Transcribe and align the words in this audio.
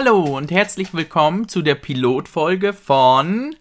Hallo 0.00 0.36
und 0.36 0.52
herzlich 0.52 0.94
willkommen 0.94 1.48
zu 1.48 1.60
der 1.60 1.74
Pilotfolge 1.74 2.72
von 2.72 3.56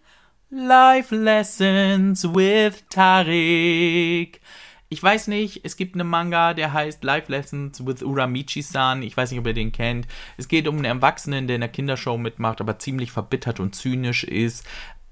Life 0.51 1.15
Lessons 1.15 2.25
with 2.25 2.83
Tarik. 2.91 4.39
Ich 4.87 5.01
weiß 5.01 5.29
nicht, 5.29 5.61
es 5.63 5.77
gibt 5.77 5.95
einen 5.95 6.07
Manga, 6.07 6.53
der 6.53 6.73
heißt 6.73 7.03
Life 7.03 7.31
Lessons 7.31 7.83
with 7.87 8.03
Uramichi-san. 8.03 9.01
Ich 9.01 9.17
weiß 9.17 9.31
nicht, 9.31 9.39
ob 9.39 9.47
ihr 9.47 9.55
den 9.55 9.71
kennt. 9.71 10.07
Es 10.37 10.47
geht 10.47 10.67
um 10.67 10.75
einen 10.75 10.85
Erwachsenen, 10.85 11.47
der 11.47 11.55
in 11.55 11.61
der 11.61 11.71
Kindershow 11.71 12.19
mitmacht, 12.19 12.61
aber 12.61 12.77
ziemlich 12.77 13.11
verbittert 13.11 13.59
und 13.59 13.73
zynisch 13.73 14.23
ist. 14.23 14.63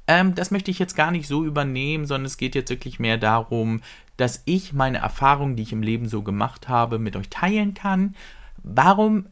Ähm, 0.06 0.36
das 0.36 0.52
möchte 0.52 0.70
ich 0.70 0.78
jetzt 0.78 0.96
gar 0.96 1.10
nicht 1.10 1.28
so 1.28 1.44
übernehmen, 1.44 2.06
sondern 2.06 2.28
es 2.28 2.38
geht 2.38 2.54
jetzt 2.54 2.70
wirklich 2.70 3.00
mehr 3.00 3.18
darum, 3.18 3.82
dass 4.16 4.44
ich 4.46 4.74
meine 4.74 5.00
Erfahrungen, 5.00 5.56
die 5.56 5.64
ich 5.64 5.74
im 5.74 5.82
Leben 5.82 6.08
so 6.08 6.22
gemacht 6.22 6.70
habe, 6.70 7.00
mit 7.00 7.16
euch 7.16 7.30
teilen 7.32 7.74
kann. 7.74 8.14
Warum 8.62 9.26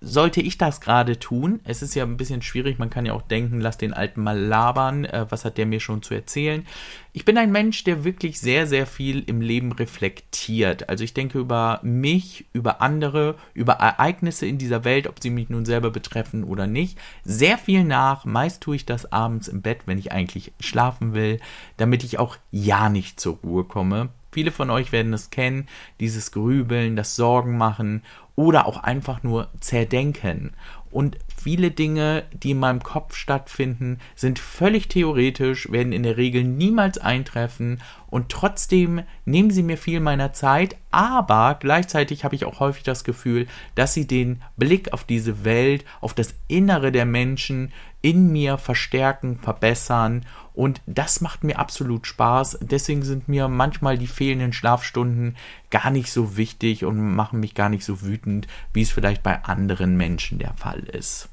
sollte 0.00 0.42
ich 0.42 0.58
das 0.58 0.80
gerade 0.80 1.18
tun? 1.18 1.60
Es 1.64 1.80
ist 1.80 1.94
ja 1.94 2.04
ein 2.04 2.18
bisschen 2.18 2.42
schwierig, 2.42 2.78
man 2.78 2.90
kann 2.90 3.06
ja 3.06 3.14
auch 3.14 3.22
denken, 3.22 3.60
lass 3.60 3.78
den 3.78 3.94
Alten 3.94 4.22
mal 4.22 4.38
labern, 4.38 5.06
äh, 5.06 5.26
was 5.30 5.44
hat 5.44 5.56
der 5.56 5.66
mir 5.66 5.80
schon 5.80 6.02
zu 6.02 6.12
erzählen? 6.12 6.66
Ich 7.14 7.24
bin 7.24 7.38
ein 7.38 7.50
Mensch, 7.50 7.82
der 7.84 8.04
wirklich 8.04 8.38
sehr, 8.38 8.66
sehr 8.66 8.86
viel 8.86 9.24
im 9.26 9.40
Leben 9.40 9.72
reflektiert. 9.72 10.90
Also 10.90 11.02
ich 11.02 11.14
denke 11.14 11.38
über 11.38 11.80
mich, 11.82 12.44
über 12.52 12.82
andere, 12.82 13.36
über 13.54 13.74
Ereignisse 13.74 14.46
in 14.46 14.58
dieser 14.58 14.84
Welt, 14.84 15.06
ob 15.06 15.22
sie 15.22 15.30
mich 15.30 15.48
nun 15.48 15.64
selber 15.64 15.90
betreffen 15.90 16.44
oder 16.44 16.66
nicht, 16.66 16.98
sehr 17.24 17.56
viel 17.56 17.82
nach. 17.82 18.26
Meist 18.26 18.62
tue 18.62 18.76
ich 18.76 18.84
das 18.84 19.12
abends 19.12 19.48
im 19.48 19.62
Bett, 19.62 19.80
wenn 19.86 19.98
ich 19.98 20.12
eigentlich 20.12 20.52
schlafen 20.60 21.14
will, 21.14 21.40
damit 21.78 22.04
ich 22.04 22.18
auch 22.18 22.36
ja 22.50 22.90
nicht 22.90 23.18
zur 23.18 23.38
Ruhe 23.42 23.64
komme. 23.64 24.10
Viele 24.30 24.50
von 24.50 24.68
euch 24.68 24.92
werden 24.92 25.14
es 25.14 25.30
kennen, 25.30 25.66
dieses 25.98 26.30
Grübeln, 26.30 26.94
das 26.94 27.16
Sorgen 27.16 27.56
machen 27.56 28.02
oder 28.36 28.66
auch 28.66 28.78
einfach 28.78 29.22
nur 29.22 29.48
zerdenken. 29.60 30.52
Und 30.90 31.18
viele 31.36 31.70
Dinge, 31.70 32.24
die 32.32 32.52
in 32.52 32.58
meinem 32.58 32.82
Kopf 32.82 33.16
stattfinden, 33.16 33.98
sind 34.14 34.38
völlig 34.38 34.88
theoretisch, 34.88 35.70
werden 35.70 35.92
in 35.92 36.04
der 36.04 36.16
Regel 36.16 36.44
niemals 36.44 36.98
eintreffen 36.98 37.82
und 38.16 38.30
trotzdem 38.30 39.02
nehmen 39.26 39.50
sie 39.50 39.62
mir 39.62 39.76
viel 39.76 40.00
meiner 40.00 40.32
Zeit, 40.32 40.78
aber 40.90 41.58
gleichzeitig 41.60 42.24
habe 42.24 42.34
ich 42.34 42.46
auch 42.46 42.60
häufig 42.60 42.82
das 42.82 43.04
Gefühl, 43.04 43.46
dass 43.74 43.92
sie 43.92 44.06
den 44.06 44.40
Blick 44.56 44.94
auf 44.94 45.04
diese 45.04 45.44
Welt, 45.44 45.84
auf 46.00 46.14
das 46.14 46.32
Innere 46.48 46.92
der 46.92 47.04
Menschen 47.04 47.74
in 48.00 48.32
mir 48.32 48.56
verstärken, 48.56 49.38
verbessern 49.38 50.24
und 50.54 50.80
das 50.86 51.20
macht 51.20 51.44
mir 51.44 51.58
absolut 51.58 52.06
Spaß. 52.06 52.60
Deswegen 52.62 53.02
sind 53.02 53.28
mir 53.28 53.48
manchmal 53.48 53.98
die 53.98 54.06
fehlenden 54.06 54.54
Schlafstunden 54.54 55.36
gar 55.68 55.90
nicht 55.90 56.10
so 56.10 56.38
wichtig 56.38 56.86
und 56.86 56.98
machen 57.14 57.38
mich 57.40 57.54
gar 57.54 57.68
nicht 57.68 57.84
so 57.84 58.00
wütend, 58.00 58.46
wie 58.72 58.80
es 58.80 58.92
vielleicht 58.92 59.22
bei 59.22 59.44
anderen 59.44 59.98
Menschen 59.98 60.38
der 60.38 60.54
Fall 60.54 60.80
ist. 60.84 61.28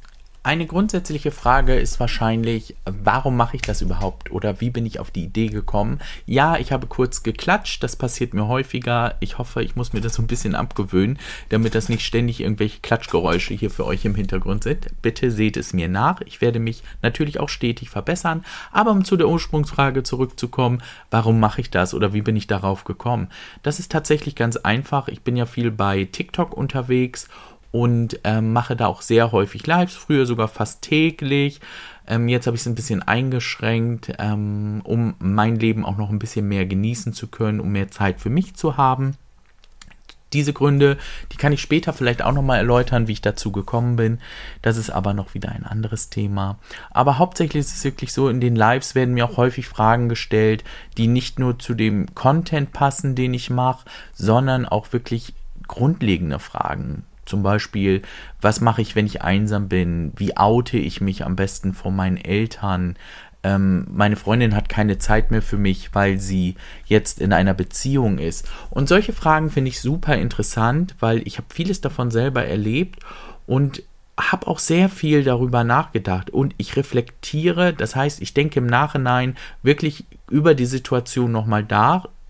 Eine 0.45 0.65
grundsätzliche 0.65 1.31
Frage 1.31 1.75
ist 1.75 2.01
wahrscheinlich, 2.01 2.75
warum 2.83 3.37
mache 3.37 3.55
ich 3.55 3.61
das 3.61 3.81
überhaupt 3.81 4.29
oder 4.29 4.59
wie 4.59 4.71
bin 4.71 4.85
ich 4.85 4.99
auf 4.99 5.09
die 5.09 5.23
Idee 5.23 5.47
gekommen? 5.47 5.99
Ja, 6.25 6.57
ich 6.57 6.73
habe 6.73 6.85
kurz 6.87 7.23
geklatscht, 7.23 7.81
das 7.81 7.95
passiert 7.95 8.33
mir 8.33 8.49
häufiger. 8.49 9.15
Ich 9.21 9.37
hoffe, 9.37 9.63
ich 9.63 9.77
muss 9.77 9.93
mir 9.93 10.01
das 10.01 10.15
so 10.15 10.21
ein 10.21 10.27
bisschen 10.27 10.53
abgewöhnen, 10.53 11.17
damit 11.47 11.75
das 11.75 11.87
nicht 11.87 12.05
ständig 12.05 12.41
irgendwelche 12.41 12.81
Klatschgeräusche 12.81 13.53
hier 13.53 13.69
für 13.69 13.85
euch 13.85 14.03
im 14.03 14.15
Hintergrund 14.15 14.63
sind. 14.63 14.89
Bitte 15.01 15.31
seht 15.31 15.55
es 15.55 15.71
mir 15.71 15.87
nach. 15.87 16.19
Ich 16.25 16.41
werde 16.41 16.59
mich 16.59 16.83
natürlich 17.01 17.39
auch 17.39 17.47
stetig 17.47 17.89
verbessern. 17.89 18.43
Aber 18.73 18.91
um 18.91 19.05
zu 19.05 19.15
der 19.15 19.29
Ursprungsfrage 19.29 20.03
zurückzukommen, 20.03 20.83
warum 21.09 21.39
mache 21.39 21.61
ich 21.61 21.69
das 21.69 21.93
oder 21.93 22.11
wie 22.11 22.21
bin 22.21 22.35
ich 22.35 22.47
darauf 22.47 22.83
gekommen? 22.83 23.29
Das 23.61 23.79
ist 23.79 23.93
tatsächlich 23.93 24.35
ganz 24.35 24.57
einfach. 24.57 25.07
Ich 25.07 25.21
bin 25.21 25.37
ja 25.37 25.45
viel 25.45 25.71
bei 25.71 26.03
TikTok 26.03 26.53
unterwegs 26.53 27.29
ähm, 27.73 28.53
mache 28.53 28.75
da 28.75 28.87
auch 28.87 29.01
sehr 29.01 29.31
häufig 29.31 29.65
Lives, 29.65 29.95
früher 29.95 30.25
sogar 30.25 30.47
fast 30.47 30.83
täglich. 30.83 31.59
Ähm, 32.07 32.27
jetzt 32.27 32.45
habe 32.45 32.55
ich 32.55 32.61
es 32.61 32.67
ein 32.67 32.75
bisschen 32.75 33.01
eingeschränkt, 33.01 34.13
ähm, 34.19 34.81
um 34.83 35.15
mein 35.19 35.55
Leben 35.55 35.83
auch 35.83 35.97
noch 35.97 36.09
ein 36.09 36.19
bisschen 36.19 36.47
mehr 36.47 36.65
genießen 36.65 37.13
zu 37.13 37.27
können, 37.27 37.59
um 37.59 37.71
mehr 37.71 37.89
Zeit 37.89 38.21
für 38.21 38.29
mich 38.29 38.55
zu 38.55 38.77
haben. 38.77 39.15
Diese 40.33 40.53
Gründe, 40.53 40.97
die 41.31 41.37
kann 41.37 41.53
ich 41.53 41.61
später 41.61 41.93
vielleicht 41.93 42.23
auch 42.23 42.31
nochmal 42.31 42.57
erläutern, 42.57 43.07
wie 43.07 43.11
ich 43.11 43.21
dazu 43.21 43.51
gekommen 43.51 43.95
bin. 43.95 44.19
Das 44.63 44.77
ist 44.77 44.89
aber 44.89 45.13
noch 45.13 45.33
wieder 45.33 45.49
ein 45.49 45.63
anderes 45.63 46.09
Thema. 46.09 46.57
Aber 46.89 47.19
hauptsächlich 47.19 47.61
ist 47.61 47.75
es 47.75 47.83
wirklich 47.83 48.13
so, 48.13 48.29
in 48.29 48.41
den 48.41 48.55
Lives 48.55 48.95
werden 48.95 49.13
mir 49.13 49.25
auch 49.25 49.37
häufig 49.37 49.67
Fragen 49.67 50.09
gestellt, 50.09 50.63
die 50.97 51.07
nicht 51.07 51.37
nur 51.37 51.59
zu 51.59 51.75
dem 51.75 52.13
Content 52.15 52.71
passen, 52.73 53.15
den 53.15 53.33
ich 53.33 53.51
mache, 53.51 53.85
sondern 54.13 54.65
auch 54.65 54.91
wirklich 54.91 55.33
grundlegende 55.67 56.39
Fragen 56.39 57.05
zum 57.25 57.43
Beispiel, 57.43 58.01
was 58.41 58.61
mache 58.61 58.81
ich, 58.81 58.95
wenn 58.95 59.05
ich 59.05 59.21
einsam 59.21 59.69
bin? 59.69 60.11
Wie 60.15 60.37
oute 60.37 60.77
ich 60.77 61.01
mich 61.01 61.25
am 61.25 61.35
besten 61.35 61.73
vor 61.73 61.91
meinen 61.91 62.17
Eltern? 62.17 62.95
Ähm, 63.43 63.85
meine 63.91 64.15
Freundin 64.15 64.55
hat 64.55 64.69
keine 64.69 64.97
Zeit 64.97 65.31
mehr 65.31 65.41
für 65.41 65.57
mich, 65.57 65.93
weil 65.93 66.19
sie 66.19 66.55
jetzt 66.85 67.19
in 67.19 67.33
einer 67.33 67.53
Beziehung 67.53 68.17
ist. 68.17 68.49
Und 68.69 68.87
solche 68.87 69.13
Fragen 69.13 69.49
finde 69.49 69.69
ich 69.69 69.81
super 69.81 70.15
interessant, 70.15 70.95
weil 70.99 71.21
ich 71.27 71.37
habe 71.37 71.47
vieles 71.53 71.81
davon 71.81 72.09
selber 72.09 72.45
erlebt 72.45 72.99
und 73.45 73.83
habe 74.17 74.47
auch 74.47 74.59
sehr 74.59 74.89
viel 74.89 75.23
darüber 75.23 75.63
nachgedacht 75.63 76.29
und 76.29 76.53
ich 76.57 76.75
reflektiere, 76.75 77.73
das 77.73 77.95
heißt, 77.95 78.21
ich 78.21 78.33
denke 78.33 78.59
im 78.59 78.67
Nachhinein 78.67 79.35
wirklich 79.63 80.05
über 80.29 80.53
die 80.53 80.67
Situation 80.67 81.31
nochmal 81.31 81.65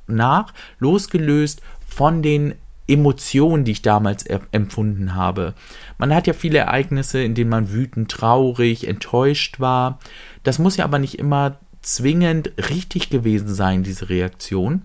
nach, 0.07 0.53
losgelöst 0.79 1.61
von 1.85 2.21
den 2.21 2.55
Emotionen, 2.87 3.63
die 3.63 3.71
ich 3.71 3.81
damals 3.81 4.25
empfunden 4.25 5.15
habe. 5.15 5.53
Man 5.97 6.13
hat 6.13 6.27
ja 6.27 6.33
viele 6.33 6.59
Ereignisse, 6.59 7.23
in 7.23 7.33
denen 7.33 7.49
man 7.49 7.71
wütend, 7.71 8.11
traurig, 8.11 8.87
enttäuscht 8.87 9.59
war. 9.59 9.99
Das 10.43 10.59
muss 10.59 10.77
ja 10.77 10.83
aber 10.83 10.99
nicht 10.99 11.17
immer 11.17 11.57
zwingend 11.81 12.51
richtig 12.69 13.09
gewesen 13.09 13.53
sein, 13.53 13.83
diese 13.83 14.09
Reaktion. 14.09 14.83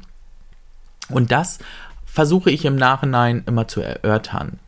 Und 1.09 1.33
das 1.33 1.59
versuche 2.07 2.51
ich 2.51 2.65
im 2.65 2.77
Nachhinein 2.77 3.43
immer 3.47 3.67
zu 3.67 3.81
erörtern. 3.81 4.59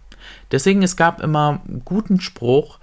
Deswegen, 0.51 0.83
es 0.83 0.97
gab 0.97 1.21
immer 1.21 1.61
einen 1.67 1.83
guten 1.85 2.21
Spruch, 2.21 2.79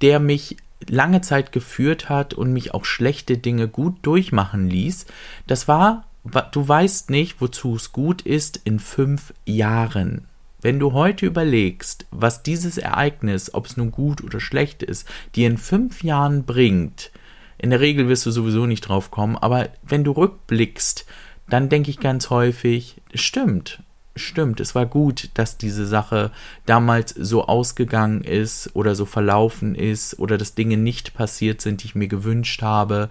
der 0.00 0.18
mich 0.20 0.56
lange 0.88 1.20
Zeit 1.20 1.52
geführt 1.52 2.08
hat 2.08 2.34
und 2.34 2.52
mich 2.52 2.74
auch 2.74 2.84
schlechte 2.84 3.38
Dinge 3.38 3.68
gut 3.68 3.96
durchmachen 4.02 4.68
ließ. 4.68 5.06
Das 5.46 5.68
war, 5.68 6.05
du 6.52 6.68
weißt 6.68 7.10
nicht, 7.10 7.40
wozu 7.40 7.76
es 7.76 7.92
gut 7.92 8.22
ist 8.22 8.60
in 8.64 8.78
fünf 8.78 9.32
Jahren. 9.44 10.26
Wenn 10.60 10.78
du 10.78 10.92
heute 10.92 11.26
überlegst, 11.26 12.06
was 12.10 12.42
dieses 12.42 12.78
Ereignis, 12.78 13.54
ob 13.54 13.66
es 13.66 13.76
nun 13.76 13.92
gut 13.92 14.24
oder 14.24 14.40
schlecht 14.40 14.82
ist, 14.82 15.06
dir 15.34 15.46
in 15.46 15.58
fünf 15.58 16.02
Jahren 16.02 16.44
bringt, 16.44 17.12
in 17.58 17.70
der 17.70 17.80
Regel 17.80 18.08
wirst 18.08 18.26
du 18.26 18.30
sowieso 18.30 18.66
nicht 18.66 18.82
drauf 18.82 19.10
kommen, 19.10 19.36
aber 19.36 19.68
wenn 19.82 20.04
du 20.04 20.12
rückblickst, 20.12 21.06
dann 21.48 21.68
denke 21.68 21.90
ich 21.90 22.00
ganz 22.00 22.30
häufig, 22.30 23.00
stimmt, 23.14 23.82
stimmt, 24.16 24.60
es 24.60 24.74
war 24.74 24.86
gut, 24.86 25.30
dass 25.34 25.58
diese 25.58 25.86
Sache 25.86 26.32
damals 26.64 27.10
so 27.10 27.46
ausgegangen 27.46 28.22
ist 28.22 28.70
oder 28.74 28.94
so 28.94 29.04
verlaufen 29.04 29.74
ist 29.74 30.18
oder 30.18 30.38
dass 30.38 30.54
Dinge 30.54 30.76
nicht 30.76 31.14
passiert 31.14 31.60
sind, 31.60 31.82
die 31.82 31.86
ich 31.86 31.94
mir 31.94 32.08
gewünscht 32.08 32.62
habe. 32.62 33.10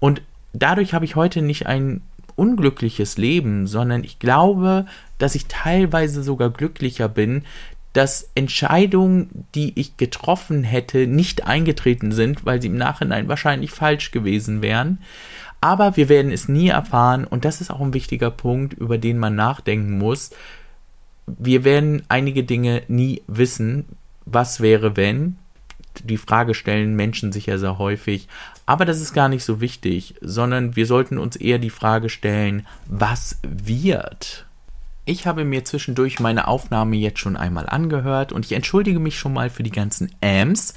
Und 0.00 0.22
dadurch 0.52 0.94
habe 0.94 1.04
ich 1.04 1.16
heute 1.16 1.42
nicht 1.42 1.66
ein 1.66 2.02
unglückliches 2.36 3.18
Leben, 3.18 3.66
sondern 3.66 4.04
ich 4.04 4.18
glaube, 4.18 4.86
dass 5.18 5.34
ich 5.34 5.46
teilweise 5.46 6.22
sogar 6.22 6.50
glücklicher 6.50 7.08
bin, 7.08 7.44
dass 7.92 8.30
Entscheidungen, 8.34 9.46
die 9.54 9.78
ich 9.78 9.96
getroffen 9.96 10.64
hätte, 10.64 11.06
nicht 11.06 11.46
eingetreten 11.46 12.12
sind, 12.12 12.46
weil 12.46 12.62
sie 12.62 12.68
im 12.68 12.76
Nachhinein 12.76 13.28
wahrscheinlich 13.28 13.70
falsch 13.70 14.10
gewesen 14.10 14.62
wären. 14.62 14.98
Aber 15.60 15.96
wir 15.96 16.08
werden 16.08 16.32
es 16.32 16.48
nie 16.48 16.68
erfahren 16.68 17.24
und 17.24 17.44
das 17.44 17.60
ist 17.60 17.70
auch 17.70 17.80
ein 17.80 17.94
wichtiger 17.94 18.30
Punkt, 18.30 18.72
über 18.72 18.98
den 18.98 19.18
man 19.18 19.36
nachdenken 19.36 19.98
muss. 19.98 20.30
Wir 21.26 21.64
werden 21.64 22.02
einige 22.08 22.44
Dinge 22.44 22.82
nie 22.88 23.22
wissen. 23.26 23.84
Was 24.24 24.60
wäre, 24.60 24.96
wenn? 24.96 25.36
Die 26.04 26.16
Frage 26.16 26.54
stellen 26.54 26.94
Menschen 26.96 27.32
sich 27.32 27.46
ja 27.46 27.58
sehr 27.58 27.78
häufig. 27.78 28.28
Aber 28.66 28.84
das 28.84 29.00
ist 29.00 29.12
gar 29.12 29.28
nicht 29.28 29.44
so 29.44 29.60
wichtig, 29.60 30.14
sondern 30.20 30.76
wir 30.76 30.86
sollten 30.86 31.18
uns 31.18 31.36
eher 31.36 31.58
die 31.58 31.70
Frage 31.70 32.08
stellen, 32.08 32.66
was 32.86 33.38
wird? 33.42 34.46
Ich 35.04 35.26
habe 35.26 35.44
mir 35.44 35.64
zwischendurch 35.64 36.20
meine 36.20 36.46
Aufnahme 36.46 36.96
jetzt 36.96 37.18
schon 37.18 37.36
einmal 37.36 37.68
angehört 37.68 38.32
und 38.32 38.44
ich 38.44 38.52
entschuldige 38.52 39.00
mich 39.00 39.18
schon 39.18 39.32
mal 39.32 39.50
für 39.50 39.64
die 39.64 39.72
ganzen 39.72 40.12
Ams. 40.20 40.74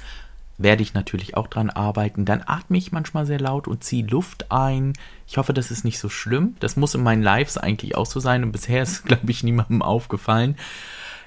Werde 0.58 0.82
ich 0.82 0.94
natürlich 0.94 1.36
auch 1.36 1.46
dran 1.46 1.70
arbeiten. 1.70 2.24
Dann 2.24 2.42
atme 2.44 2.78
ich 2.78 2.90
manchmal 2.90 3.26
sehr 3.26 3.38
laut 3.38 3.68
und 3.68 3.84
ziehe 3.84 4.06
Luft 4.06 4.50
ein. 4.50 4.94
Ich 5.28 5.36
hoffe, 5.36 5.52
das 5.52 5.70
ist 5.70 5.84
nicht 5.84 5.98
so 5.98 6.08
schlimm. 6.08 6.56
Das 6.60 6.76
muss 6.76 6.94
in 6.94 7.02
meinen 7.02 7.22
Lives 7.22 7.58
eigentlich 7.58 7.94
auch 7.94 8.06
so 8.06 8.20
sein 8.20 8.42
und 8.42 8.52
bisher 8.52 8.82
ist, 8.82 9.04
glaube 9.06 9.30
ich, 9.30 9.44
niemandem 9.44 9.82
aufgefallen. 9.82 10.56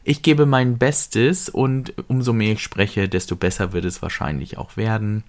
Ich 0.04 0.22
gebe 0.22 0.46
mein 0.46 0.78
Bestes 0.78 1.50
und 1.50 1.94
umso 2.08 2.34
mehr 2.34 2.54
ich 2.54 2.64
spreche, 2.64 3.10
desto 3.10 3.36
besser 3.36 3.74
wird 3.74 3.86
es 3.86 4.02
wahrscheinlich 4.02 4.58
auch 4.58 4.78
werden. 4.78 5.24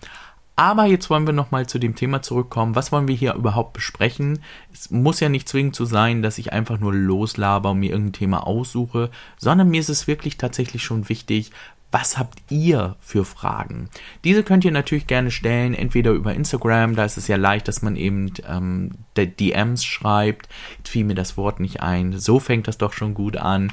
Aber 0.60 0.84
jetzt 0.84 1.08
wollen 1.08 1.26
wir 1.26 1.32
nochmal 1.32 1.66
zu 1.66 1.78
dem 1.78 1.94
Thema 1.94 2.20
zurückkommen. 2.20 2.74
Was 2.74 2.92
wollen 2.92 3.08
wir 3.08 3.14
hier 3.14 3.32
überhaupt 3.32 3.72
besprechen? 3.72 4.42
Es 4.72 4.90
muss 4.90 5.18
ja 5.18 5.30
nicht 5.30 5.48
zwingend 5.48 5.74
so 5.74 5.86
sein, 5.86 6.20
dass 6.20 6.36
ich 6.36 6.52
einfach 6.52 6.78
nur 6.78 6.92
loslaber 6.92 7.70
und 7.70 7.78
mir 7.78 7.92
irgendein 7.92 8.12
Thema 8.12 8.46
aussuche, 8.46 9.10
sondern 9.38 9.70
mir 9.70 9.80
ist 9.80 9.88
es 9.88 10.06
wirklich 10.06 10.36
tatsächlich 10.36 10.82
schon 10.82 11.08
wichtig, 11.08 11.50
was 11.92 12.18
habt 12.18 12.40
ihr 12.50 12.96
für 13.00 13.24
Fragen? 13.24 13.88
Diese 14.22 14.42
könnt 14.42 14.64
ihr 14.64 14.70
natürlich 14.70 15.06
gerne 15.06 15.30
stellen, 15.30 15.74
entweder 15.74 16.12
über 16.12 16.34
Instagram, 16.34 16.94
da 16.94 17.04
ist 17.04 17.16
es 17.16 17.26
ja 17.26 17.36
leicht, 17.36 17.66
dass 17.66 17.82
man 17.82 17.96
eben 17.96 18.32
ähm, 18.46 18.90
DMs 19.16 19.84
schreibt. 19.84 20.48
Jetzt 20.78 20.90
fiel 20.90 21.04
mir 21.04 21.14
das 21.14 21.36
Wort 21.36 21.58
nicht 21.58 21.82
ein. 21.82 22.18
So 22.18 22.38
fängt 22.38 22.68
das 22.68 22.78
doch 22.78 22.92
schon 22.92 23.14
gut 23.14 23.36
an. 23.36 23.72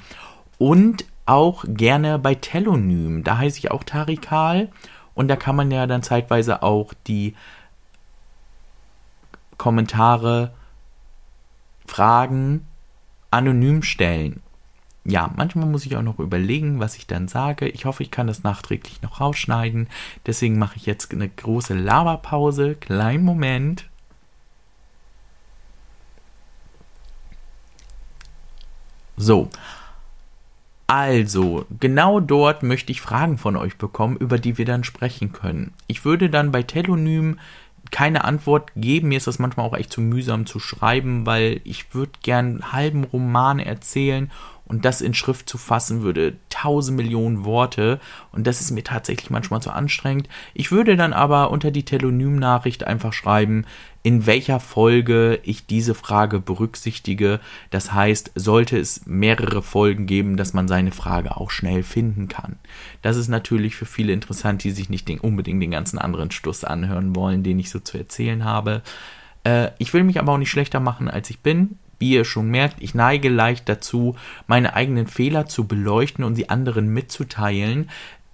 Und 0.57 1.06
auch 1.25 1.65
gerne 1.68 2.19
bei 2.19 2.36
Telonym. 2.36 3.24
Da 3.24 3.38
heiße 3.38 3.59
ich 3.59 3.71
auch 3.71 3.83
Tarikal. 3.83 4.69
Und 5.13 5.27
da 5.27 5.36
kann 5.36 5.56
man 5.56 5.71
ja 5.71 5.88
dann 5.88 6.04
zeitweise 6.04 6.63
auch 6.63 6.94
die 7.07 7.36
Kommentare, 9.57 10.54
Fragen 11.86 12.68
anonym 13.31 13.81
stellen 13.81 14.42
ja, 15.07 15.31
manchmal 15.38 15.68
muss 15.68 15.86
ich 15.86 15.95
auch 15.95 16.01
noch 16.01 16.19
überlegen, 16.19 16.81
was 16.81 16.98
ich 16.98 17.07
dann 17.07 17.30
sage. 17.30 17.69
Ich 17.69 17.86
hoffe, 17.86 18.03
ich 18.03 18.12
kann 18.12 18.27
das 18.27 18.44
nachträglich 18.44 19.01
noch 19.01 19.21
rausschneiden. 19.21 19.88
Deswegen 20.25 20.60
mache 20.60 20.75
ich 20.75 20.86
jetzt 20.86 21.13
eine 21.13 21.30
große 21.30 21.74
Lavapause. 21.75 22.75
Kleinen 22.75 23.24
Moment. 23.24 23.86
So. 29.15 29.50
Also, 30.88 31.66
genau 31.81 32.22
dort 32.22 32.63
möchte 32.63 32.94
ich 32.94 33.01
Fragen 33.01 33.38
von 33.38 33.57
euch 33.57 33.78
bekommen, 33.78 34.16
über 34.16 34.39
die 34.39 34.57
wir 34.57 34.63
dann 34.63 34.86
sprechen 34.86 35.34
können. 35.34 35.74
Ich 35.88 36.06
würde 36.06 36.30
dann 36.30 36.54
bei 36.54 36.63
Telonym 36.63 37.39
keine 37.92 38.24
Antwort 38.24 38.72
geben. 38.75 39.10
Mir 39.10 39.18
ist 39.18 39.28
das 39.28 39.39
manchmal 39.39 39.66
auch 39.66 39.75
echt 39.75 39.92
zu 39.92 40.01
mühsam 40.01 40.45
zu 40.45 40.60
schreiben, 40.60 41.25
weil 41.25 41.62
ich 41.66 41.94
würde 41.94 42.13
gern 42.24 42.72
halben 42.72 43.04
Roman 43.04 43.60
erzählen 43.60 44.31
und 44.66 44.86
das 44.86 45.01
in 45.01 45.13
Schrift 45.13 45.50
zu 45.50 45.57
fassen 45.57 46.01
würde 46.01 46.36
tausend 46.62 46.98
Millionen 46.98 47.45
Worte 47.45 48.00
und 48.31 48.48
das 48.48 48.62
ist 48.62 48.71
mir 48.71 48.83
tatsächlich 48.83 49.30
manchmal 49.30 49.62
zu 49.62 49.71
anstrengend. 49.71 50.27
Ich 50.54 50.71
würde 50.71 50.95
dann 50.95 51.13
aber 51.13 51.51
unter 51.51 51.71
die 51.71 51.83
Telonym-Nachricht 51.86 52.86
einfach 52.86 53.13
schreiben, 53.13 53.65
in 54.01 54.25
welcher 54.25 54.59
Folge 54.59 55.39
ich 55.44 55.65
diese 55.65 55.94
Frage 55.94 56.39
berücksichtige. 56.39 57.39
Das 57.69 57.94
heißt, 57.94 58.31
sollte 58.36 58.77
es 58.77 59.06
mehrere 59.06 59.62
Folgen 59.62 60.06
geben, 60.06 60.38
dass 60.38 60.54
man 60.54 60.68
seine 60.68 60.92
Frage 60.92 61.38
auch 61.38 61.51
schnell 61.51 61.83
finden 61.83 62.27
kann. 62.27 62.57
Das 63.01 63.18
ist 63.18 63.27
natürlich 63.27 63.75
für 63.75 63.86
viele 63.86 64.13
interessant, 64.13 64.63
die 64.63 64.71
sich 64.71 64.89
nicht 64.89 65.07
den, 65.10 65.19
unbedingt 65.19 65.62
den 65.62 65.71
ganzen 65.71 66.00
anderen 66.00 66.31
Stuss 66.31 66.63
anhören 66.63 67.15
wollen, 67.15 67.44
den 67.44 67.60
ich 67.60 67.69
so 67.69 67.80
zu 67.80 67.98
erzählen 67.98 68.45
habe. 68.45 68.81
Äh, 69.44 69.71
ich 69.77 69.94
will 69.94 70.03
mich 70.03 70.19
aber 70.19 70.33
auch 70.33 70.38
nicht 70.38 70.51
schlechter 70.51 70.80
machen, 70.80 71.10
als 71.10 71.30
ich 71.30 71.42
bin 71.42 71.77
wie 71.99 72.11
ihr 72.11 72.25
schon 72.25 72.49
merkt, 72.49 72.81
ich 72.81 72.94
neige 72.94 73.29
leicht 73.29 73.67
dazu, 73.69 74.15
meine 74.45 74.73
eigenen 74.73 75.07
Fehler 75.07 75.45
zu 75.45 75.65
beleuchten 75.65 76.23
und 76.23 76.35
sie 76.35 76.49
anderen 76.49 76.89
mitzuteilen. 76.89 77.89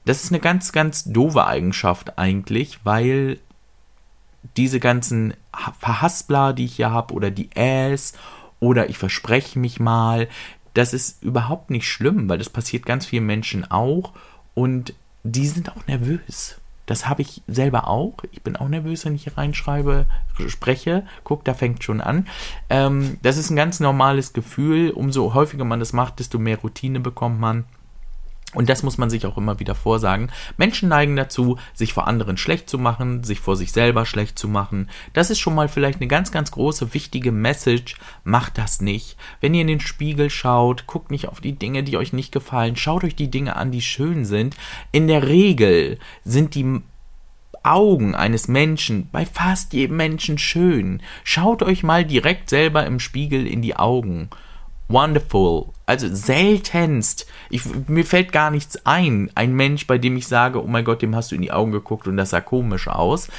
Das 0.06 0.24
ist 0.24 0.32
eine 0.32 0.42
ganz, 0.42 0.72
ganz 0.72 1.06
doofe 1.06 1.46
Eigenschaft 1.46 2.18
eigentlich, 2.18 2.80
weil 2.84 3.40
diese 4.58 4.80
ganzen 4.80 5.34
Verhaspler, 5.80 6.54
die 6.54 6.66
ich 6.66 6.76
hier 6.76 6.92
habe, 6.92 7.14
oder 7.14 7.32
die 7.32 7.50
Äs, 7.56 8.14
oder 8.60 8.90
ich 8.90 8.98
verspreche 8.98 9.60
mich 9.60 9.80
mal, 9.80 10.28
das 10.74 10.94
ist 10.94 11.24
überhaupt 11.24 11.70
nicht 11.70 11.88
schlimm, 11.88 12.30
weil 12.30 12.38
das 12.38 12.50
passiert 12.50 12.86
ganz 12.86 13.06
vielen 13.06 13.26
Menschen 13.26 13.70
auch 13.70 14.14
und 14.54 14.94
die 15.24 15.48
sind 15.48 15.72
auch 15.72 15.88
nervös. 15.88 16.60
Das 16.86 17.08
habe 17.08 17.22
ich 17.22 17.42
selber 17.48 17.88
auch. 17.88 18.18
Ich 18.32 18.42
bin 18.42 18.56
auch 18.56 18.68
nervös, 18.68 19.06
wenn 19.06 19.16
ich 19.16 19.24
hier 19.24 19.38
reinschreibe, 19.38 20.06
spreche. 20.48 21.06
Guck, 21.24 21.46
da 21.46 21.54
fängt 21.54 21.84
schon 21.84 22.02
an. 22.02 22.28
Ähm, 22.70 23.18
das 23.22 23.38
ist 23.38 23.50
ein 23.50 23.56
ganz 23.56 23.80
normales 23.80 24.34
Gefühl. 24.34 24.92
Umso 24.92 25.34
häufiger 25.34 25.66
man 25.66 25.80
das 25.80 25.94
macht, 25.94 26.20
desto 26.20 26.40
mehr 26.40 26.58
Routine 26.58 27.00
bekommt 27.00 27.40
man. 27.40 27.66
Und 28.54 28.70
das 28.70 28.84
muss 28.84 28.98
man 28.98 29.10
sich 29.10 29.26
auch 29.26 29.38
immer 29.38 29.60
wieder 29.60 29.76
vorsagen. 29.76 30.32
Menschen 30.58 30.90
neigen 30.90 31.16
dazu, 31.16 31.58
sich 31.74 31.94
vor 31.94 32.08
anderen 32.08 32.38
schlecht 32.38 32.70
zu 32.70 32.78
machen, 32.78 33.24
sich 33.24 33.40
vor 33.40 33.56
sich 33.56 33.72
selber 33.72 34.06
schlecht 34.06 34.38
zu 34.38 34.48
machen. 34.48 34.90
Das 35.14 35.30
ist 35.30 35.40
schon 35.40 35.56
mal 35.56 35.68
vielleicht 35.68 36.00
eine 36.00 36.08
ganz, 36.08 36.32
ganz 36.32 36.52
große, 36.52 36.94
wichtige 36.94 37.32
Message. 37.32 37.98
Macht 38.24 38.58
das 38.58 38.82
nicht. 38.82 39.18
Wenn 39.42 39.54
ihr 39.54 39.62
in 39.62 39.68
den 39.68 39.80
Spiegel 39.80 40.30
schaut, 40.30 40.88
guckt 40.88 41.12
nicht 41.12 41.28
auf 41.28 41.42
die 41.42 41.54
Dinge, 41.54 41.84
die 41.84 41.98
euch 41.98 42.14
nicht 42.14 42.32
gefallen. 42.32 42.76
Schaut 42.76 43.04
euch 43.04 43.16
die 43.16 43.32
Dinge 43.32 43.56
an, 43.56 43.72
die 43.72 43.82
schön 43.82 44.26
sind. 44.26 44.56
In 44.92 45.08
der 45.08 45.28
Regel 45.28 45.98
sind 46.24 46.56
die 46.56 46.82
Augen 47.64 48.14
eines 48.14 48.50
Menschen 48.50 49.10
bei 49.12 49.26
fast 49.26 49.74
jedem 49.74 49.98
Menschen 49.98 50.38
schön. 50.38 51.02
Schaut 51.24 51.64
euch 51.64 51.82
mal 51.82 52.04
direkt 52.04 52.50
selber 52.50 52.86
im 52.86 53.00
Spiegel 53.00 53.48
in 53.48 53.62
die 53.62 53.78
Augen 53.78 54.30
wonderful. 54.88 55.68
Also 55.86 56.14
seltenst. 56.14 57.28
Ich, 57.50 57.64
mir 57.88 58.06
fällt 58.06 58.32
gar 58.32 58.52
nichts 58.52 58.86
ein. 58.86 59.30
Ein 59.36 59.54
Mensch, 59.54 59.88
bei 59.88 59.98
dem 59.98 60.16
ich 60.18 60.28
sage, 60.28 60.64
oh 60.64 60.68
mein 60.68 60.86
Gott, 60.86 61.02
dem 61.02 61.16
hast 61.16 61.32
du 61.32 61.36
in 61.36 61.42
die 61.42 61.52
Augen 61.52 61.72
geguckt 61.72 62.08
und 62.08 62.18
das 62.18 62.30
sah 62.30 62.42
komisch 62.42 62.88
aus. 62.88 63.30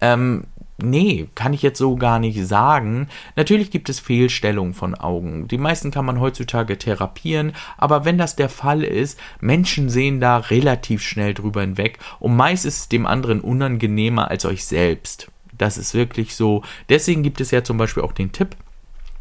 Ähm, 0.00 0.44
nee, 0.78 1.28
kann 1.34 1.52
ich 1.52 1.62
jetzt 1.62 1.78
so 1.78 1.96
gar 1.96 2.18
nicht 2.18 2.46
sagen. 2.46 3.08
Natürlich 3.36 3.70
gibt 3.70 3.88
es 3.88 4.00
Fehlstellungen 4.00 4.74
von 4.74 4.94
Augen. 4.94 5.48
Die 5.48 5.58
meisten 5.58 5.90
kann 5.90 6.04
man 6.04 6.20
heutzutage 6.20 6.78
therapieren, 6.78 7.52
aber 7.78 8.04
wenn 8.04 8.18
das 8.18 8.36
der 8.36 8.48
Fall 8.48 8.84
ist, 8.84 9.18
Menschen 9.40 9.88
sehen 9.88 10.20
da 10.20 10.38
relativ 10.38 11.02
schnell 11.02 11.34
drüber 11.34 11.62
hinweg 11.62 11.98
und 12.20 12.36
meist 12.36 12.66
ist 12.66 12.78
es 12.78 12.88
dem 12.88 13.06
anderen 13.06 13.40
unangenehmer 13.40 14.30
als 14.30 14.44
euch 14.44 14.64
selbst. 14.64 15.30
Das 15.56 15.78
ist 15.78 15.94
wirklich 15.94 16.34
so. 16.34 16.62
Deswegen 16.88 17.22
gibt 17.22 17.40
es 17.40 17.50
ja 17.50 17.62
zum 17.62 17.78
Beispiel 17.78 18.02
auch 18.02 18.12
den 18.12 18.32
Tipp, 18.32 18.56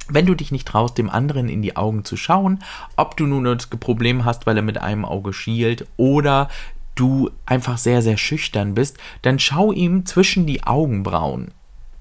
wenn 0.10 0.26
du 0.26 0.36
dich 0.36 0.52
nicht 0.52 0.68
traust, 0.68 0.98
dem 0.98 1.10
anderen 1.10 1.50
in 1.50 1.62
die 1.62 1.76
Augen 1.76 2.04
zu 2.06 2.18
schauen, 2.18 2.60
ob 2.96 3.18
du 3.18 3.26
nun 3.26 3.46
das 3.46 3.68
Problem 3.68 4.26
hast, 4.26 4.46
weil 4.46 4.58
er 4.58 4.64
mit 4.64 4.78
einem 4.78 5.06
Auge 5.06 5.34
schielt 5.34 5.88
oder 5.98 6.50
du 6.96 7.32
einfach 7.46 7.78
sehr, 7.78 8.02
sehr 8.02 8.18
schüchtern 8.18 8.76
bist, 8.76 8.98
dann 9.22 9.40
schau 9.40 9.72
ihm 9.72 10.06
zwischen 10.06 10.46
die 10.46 10.64
Augenbrauen. 10.64 11.52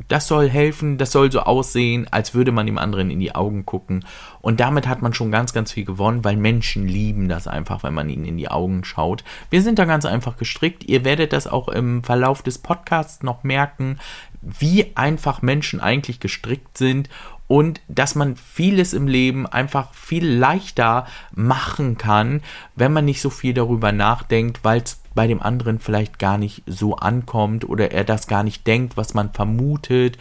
Das 0.09 0.27
soll 0.27 0.51
helfen, 0.51 0.99
das 0.99 1.13
soll 1.13 1.31
so 1.31 1.41
aussehen, 1.41 2.07
als 2.11 2.35
würde 2.35 2.53
man 2.53 2.67
dem 2.67 2.79
anderen 2.79 3.11
in 3.11 3.21
die 3.21 3.35
Augen 3.35 3.65
gucken. 3.65 4.05
Und 4.41 4.61
damit 4.61 4.87
hat 4.87 5.01
man 5.01 5.15
schon 5.15 5.31
ganz, 5.31 5.53
ganz 5.53 5.73
viel 5.73 5.85
gewonnen, 5.85 6.25
weil 6.25 6.37
Menschen 6.37 6.89
lieben 6.89 7.29
das 7.29 7.47
einfach, 7.47 7.83
wenn 7.83 7.95
man 7.95 8.11
ihnen 8.11 8.25
in 8.25 8.37
die 8.37 8.51
Augen 8.51 8.85
schaut. 8.85 9.25
Wir 9.49 9.63
sind 9.63 9.79
da 9.79 9.85
ganz 9.85 10.05
einfach 10.05 10.37
gestrickt. 10.37 10.85
Ihr 10.85 11.05
werdet 11.05 11.33
das 11.33 11.47
auch 11.47 11.69
im 11.69 12.03
Verlauf 12.03 12.43
des 12.43 12.59
Podcasts 12.59 13.23
noch 13.23 13.45
merken, 13.45 13.99
wie 14.43 14.97
einfach 14.97 15.41
Menschen 15.41 15.81
eigentlich 15.81 16.19
gestrickt 16.19 16.77
sind 16.77 17.09
und 17.53 17.83
dass 17.87 18.15
man 18.15 18.35
vieles 18.35 18.95
im 18.95 19.07
Leben 19.07 19.47
einfach 19.47 19.93
viel 19.93 20.27
leichter 20.27 21.07
machen 21.35 21.99
kann, 21.99 22.41
wenn 22.77 22.95
man 22.95 23.05
nicht 23.05 23.21
so 23.21 23.29
viel 23.29 23.53
darüber 23.53 23.93
nachdenkt, 23.93 24.61
weil 24.63 24.81
es 24.81 25.03
bei 25.15 25.27
dem 25.27 25.43
anderen 25.43 25.79
vielleicht 25.79 26.19
gar 26.19 26.39
nicht 26.39 26.63
so 26.65 26.97
ankommt 26.97 27.69
oder 27.69 27.91
er 27.91 28.05
das 28.05 28.27
gar 28.27 28.43
nicht 28.43 28.67
denkt, 28.67 28.97
was 28.97 29.13
man 29.13 29.35
vermutet. 29.35 30.17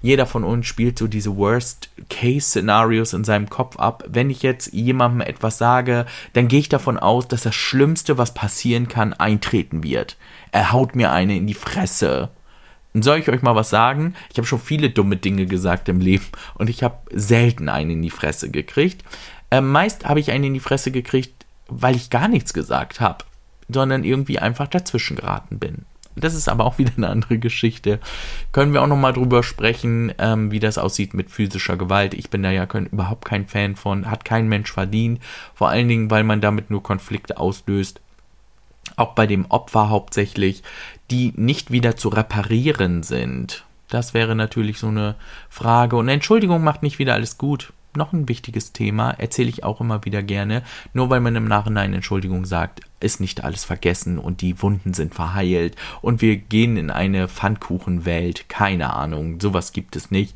Jeder 0.00 0.26
von 0.26 0.42
uns 0.42 0.66
spielt 0.66 0.98
so 0.98 1.06
diese 1.06 1.36
Worst-Case-Szenarios 1.36 3.12
in 3.12 3.22
seinem 3.22 3.48
Kopf 3.48 3.76
ab. 3.76 4.02
Wenn 4.08 4.28
ich 4.28 4.42
jetzt 4.42 4.72
jemandem 4.72 5.20
etwas 5.20 5.58
sage, 5.58 6.04
dann 6.32 6.48
gehe 6.48 6.58
ich 6.58 6.68
davon 6.68 6.98
aus, 6.98 7.28
dass 7.28 7.42
das 7.42 7.54
Schlimmste, 7.54 8.18
was 8.18 8.34
passieren 8.34 8.88
kann, 8.88 9.12
eintreten 9.12 9.84
wird. 9.84 10.16
Er 10.50 10.72
haut 10.72 10.96
mir 10.96 11.12
eine 11.12 11.36
in 11.36 11.46
die 11.46 11.54
Fresse 11.54 12.30
soll 12.94 13.18
ich 13.18 13.28
euch 13.28 13.42
mal 13.42 13.54
was 13.54 13.70
sagen? 13.70 14.14
Ich 14.30 14.38
habe 14.38 14.46
schon 14.46 14.60
viele 14.60 14.90
dumme 14.90 15.16
Dinge 15.16 15.46
gesagt 15.46 15.88
im 15.88 16.00
Leben 16.00 16.26
und 16.54 16.68
ich 16.68 16.82
habe 16.82 16.98
selten 17.10 17.68
einen 17.68 17.90
in 17.90 18.02
die 18.02 18.10
Fresse 18.10 18.50
gekriegt. 18.50 19.02
Äh, 19.50 19.60
meist 19.60 20.04
habe 20.04 20.20
ich 20.20 20.30
einen 20.30 20.44
in 20.44 20.54
die 20.54 20.60
Fresse 20.60 20.90
gekriegt, 20.90 21.46
weil 21.68 21.96
ich 21.96 22.10
gar 22.10 22.28
nichts 22.28 22.52
gesagt 22.52 23.00
habe, 23.00 23.24
sondern 23.68 24.04
irgendwie 24.04 24.38
einfach 24.38 24.68
dazwischen 24.68 25.16
geraten 25.16 25.58
bin. 25.58 25.86
Das 26.14 26.34
ist 26.34 26.48
aber 26.48 26.66
auch 26.66 26.78
wieder 26.78 26.92
eine 26.96 27.08
andere 27.08 27.38
Geschichte. 27.38 27.98
Können 28.52 28.74
wir 28.74 28.82
auch 28.82 28.86
nochmal 28.86 29.14
drüber 29.14 29.42
sprechen, 29.42 30.12
ähm, 30.18 30.50
wie 30.50 30.60
das 30.60 30.76
aussieht 30.76 31.14
mit 31.14 31.30
physischer 31.30 31.78
Gewalt. 31.78 32.12
Ich 32.12 32.28
bin 32.28 32.42
da 32.42 32.50
ja 32.50 32.66
kein, 32.66 32.86
überhaupt 32.86 33.24
kein 33.24 33.46
Fan 33.46 33.76
von, 33.76 34.10
hat 34.10 34.24
kein 34.26 34.48
Mensch 34.48 34.70
verdient. 34.70 35.20
Vor 35.54 35.70
allen 35.70 35.88
Dingen, 35.88 36.10
weil 36.10 36.24
man 36.24 36.42
damit 36.42 36.70
nur 36.70 36.82
Konflikte 36.82 37.38
auslöst 37.38 38.00
auch 38.96 39.14
bei 39.14 39.26
dem 39.26 39.46
Opfer 39.46 39.88
hauptsächlich, 39.88 40.62
die 41.10 41.32
nicht 41.36 41.70
wieder 41.70 41.96
zu 41.96 42.08
reparieren 42.08 43.02
sind. 43.02 43.64
Das 43.88 44.14
wäre 44.14 44.34
natürlich 44.34 44.78
so 44.78 44.88
eine 44.88 45.16
Frage. 45.50 45.96
Und 45.96 46.08
Entschuldigung 46.08 46.64
macht 46.64 46.82
nicht 46.82 46.98
wieder 46.98 47.14
alles 47.14 47.36
gut. 47.36 47.72
Noch 47.94 48.14
ein 48.14 48.28
wichtiges 48.28 48.72
Thema, 48.72 49.10
erzähle 49.10 49.50
ich 49.50 49.64
auch 49.64 49.80
immer 49.80 50.04
wieder 50.04 50.22
gerne. 50.22 50.62
Nur 50.94 51.10
weil 51.10 51.20
man 51.20 51.36
im 51.36 51.46
Nachhinein 51.46 51.92
Entschuldigung 51.92 52.46
sagt, 52.46 52.80
ist 53.00 53.20
nicht 53.20 53.44
alles 53.44 53.64
vergessen 53.64 54.18
und 54.18 54.40
die 54.40 54.62
Wunden 54.62 54.94
sind 54.94 55.14
verheilt 55.14 55.76
und 56.00 56.22
wir 56.22 56.36
gehen 56.36 56.76
in 56.76 56.90
eine 56.90 57.28
Pfannkuchenwelt. 57.28 58.48
Keine 58.48 58.94
Ahnung, 58.94 59.40
sowas 59.40 59.72
gibt 59.72 59.96
es 59.96 60.10
nicht. 60.10 60.34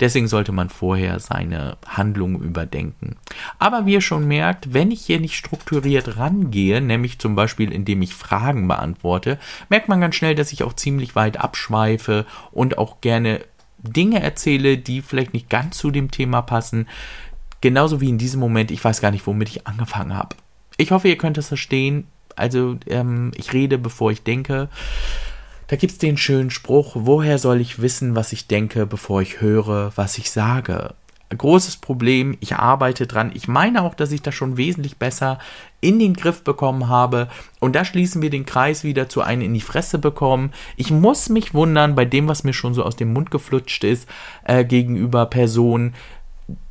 Deswegen 0.00 0.28
sollte 0.28 0.52
man 0.52 0.68
vorher 0.68 1.18
seine 1.18 1.76
Handlungen 1.86 2.42
überdenken. 2.42 3.16
Aber 3.58 3.86
wie 3.86 3.94
ihr 3.94 4.00
schon 4.00 4.28
merkt, 4.28 4.74
wenn 4.74 4.90
ich 4.90 5.00
hier 5.00 5.18
nicht 5.20 5.34
strukturiert 5.34 6.18
rangehe, 6.18 6.80
nämlich 6.80 7.18
zum 7.18 7.34
Beispiel 7.34 7.72
indem 7.72 8.02
ich 8.02 8.14
Fragen 8.14 8.68
beantworte, 8.68 9.38
merkt 9.68 9.88
man 9.88 10.00
ganz 10.00 10.14
schnell, 10.14 10.34
dass 10.34 10.52
ich 10.52 10.62
auch 10.62 10.74
ziemlich 10.74 11.16
weit 11.16 11.38
abschweife 11.38 12.26
und 12.52 12.78
auch 12.78 13.00
gerne 13.00 13.40
Dinge 13.78 14.20
erzähle, 14.22 14.78
die 14.78 15.02
vielleicht 15.02 15.32
nicht 15.34 15.48
ganz 15.48 15.78
zu 15.78 15.90
dem 15.90 16.10
Thema 16.10 16.42
passen. 16.42 16.88
Genauso 17.60 18.00
wie 18.00 18.08
in 18.08 18.18
diesem 18.18 18.40
Moment, 18.40 18.70
ich 18.70 18.84
weiß 18.84 19.00
gar 19.00 19.10
nicht, 19.10 19.26
womit 19.26 19.48
ich 19.48 19.66
angefangen 19.66 20.14
habe. 20.14 20.36
Ich 20.76 20.90
hoffe, 20.90 21.08
ihr 21.08 21.18
könnt 21.18 21.36
das 21.36 21.48
verstehen. 21.48 22.06
Also 22.36 22.76
ähm, 22.86 23.32
ich 23.34 23.52
rede, 23.52 23.78
bevor 23.78 24.12
ich 24.12 24.22
denke. 24.22 24.68
Da 25.66 25.76
gibt 25.76 25.92
es 25.92 25.98
den 25.98 26.16
schönen 26.16 26.50
Spruch, 26.50 26.92
woher 26.94 27.38
soll 27.38 27.60
ich 27.60 27.82
wissen, 27.82 28.16
was 28.16 28.32
ich 28.32 28.46
denke, 28.46 28.86
bevor 28.86 29.20
ich 29.20 29.40
höre, 29.40 29.92
was 29.96 30.16
ich 30.16 30.30
sage? 30.30 30.94
Großes 31.36 31.76
Problem. 31.76 32.36
Ich 32.40 32.54
arbeite 32.56 33.06
dran. 33.06 33.32
Ich 33.34 33.48
meine 33.48 33.82
auch, 33.82 33.94
dass 33.94 34.12
ich 34.12 34.22
das 34.22 34.34
schon 34.34 34.56
wesentlich 34.56 34.96
besser 34.96 35.38
in 35.80 35.98
den 35.98 36.14
Griff 36.14 36.42
bekommen 36.42 36.88
habe. 36.88 37.28
Und 37.60 37.76
da 37.76 37.84
schließen 37.84 38.22
wir 38.22 38.30
den 38.30 38.46
Kreis 38.46 38.84
wieder 38.84 39.08
zu 39.08 39.22
einem 39.22 39.42
in 39.42 39.54
die 39.54 39.60
Fresse 39.60 39.98
bekommen. 39.98 40.52
Ich 40.76 40.90
muss 40.90 41.28
mich 41.28 41.54
wundern 41.54 41.94
bei 41.94 42.04
dem, 42.04 42.28
was 42.28 42.44
mir 42.44 42.54
schon 42.54 42.74
so 42.74 42.82
aus 42.82 42.96
dem 42.96 43.12
Mund 43.12 43.30
geflutscht 43.30 43.84
ist, 43.84 44.08
äh, 44.44 44.64
gegenüber 44.64 45.26
Personen, 45.26 45.94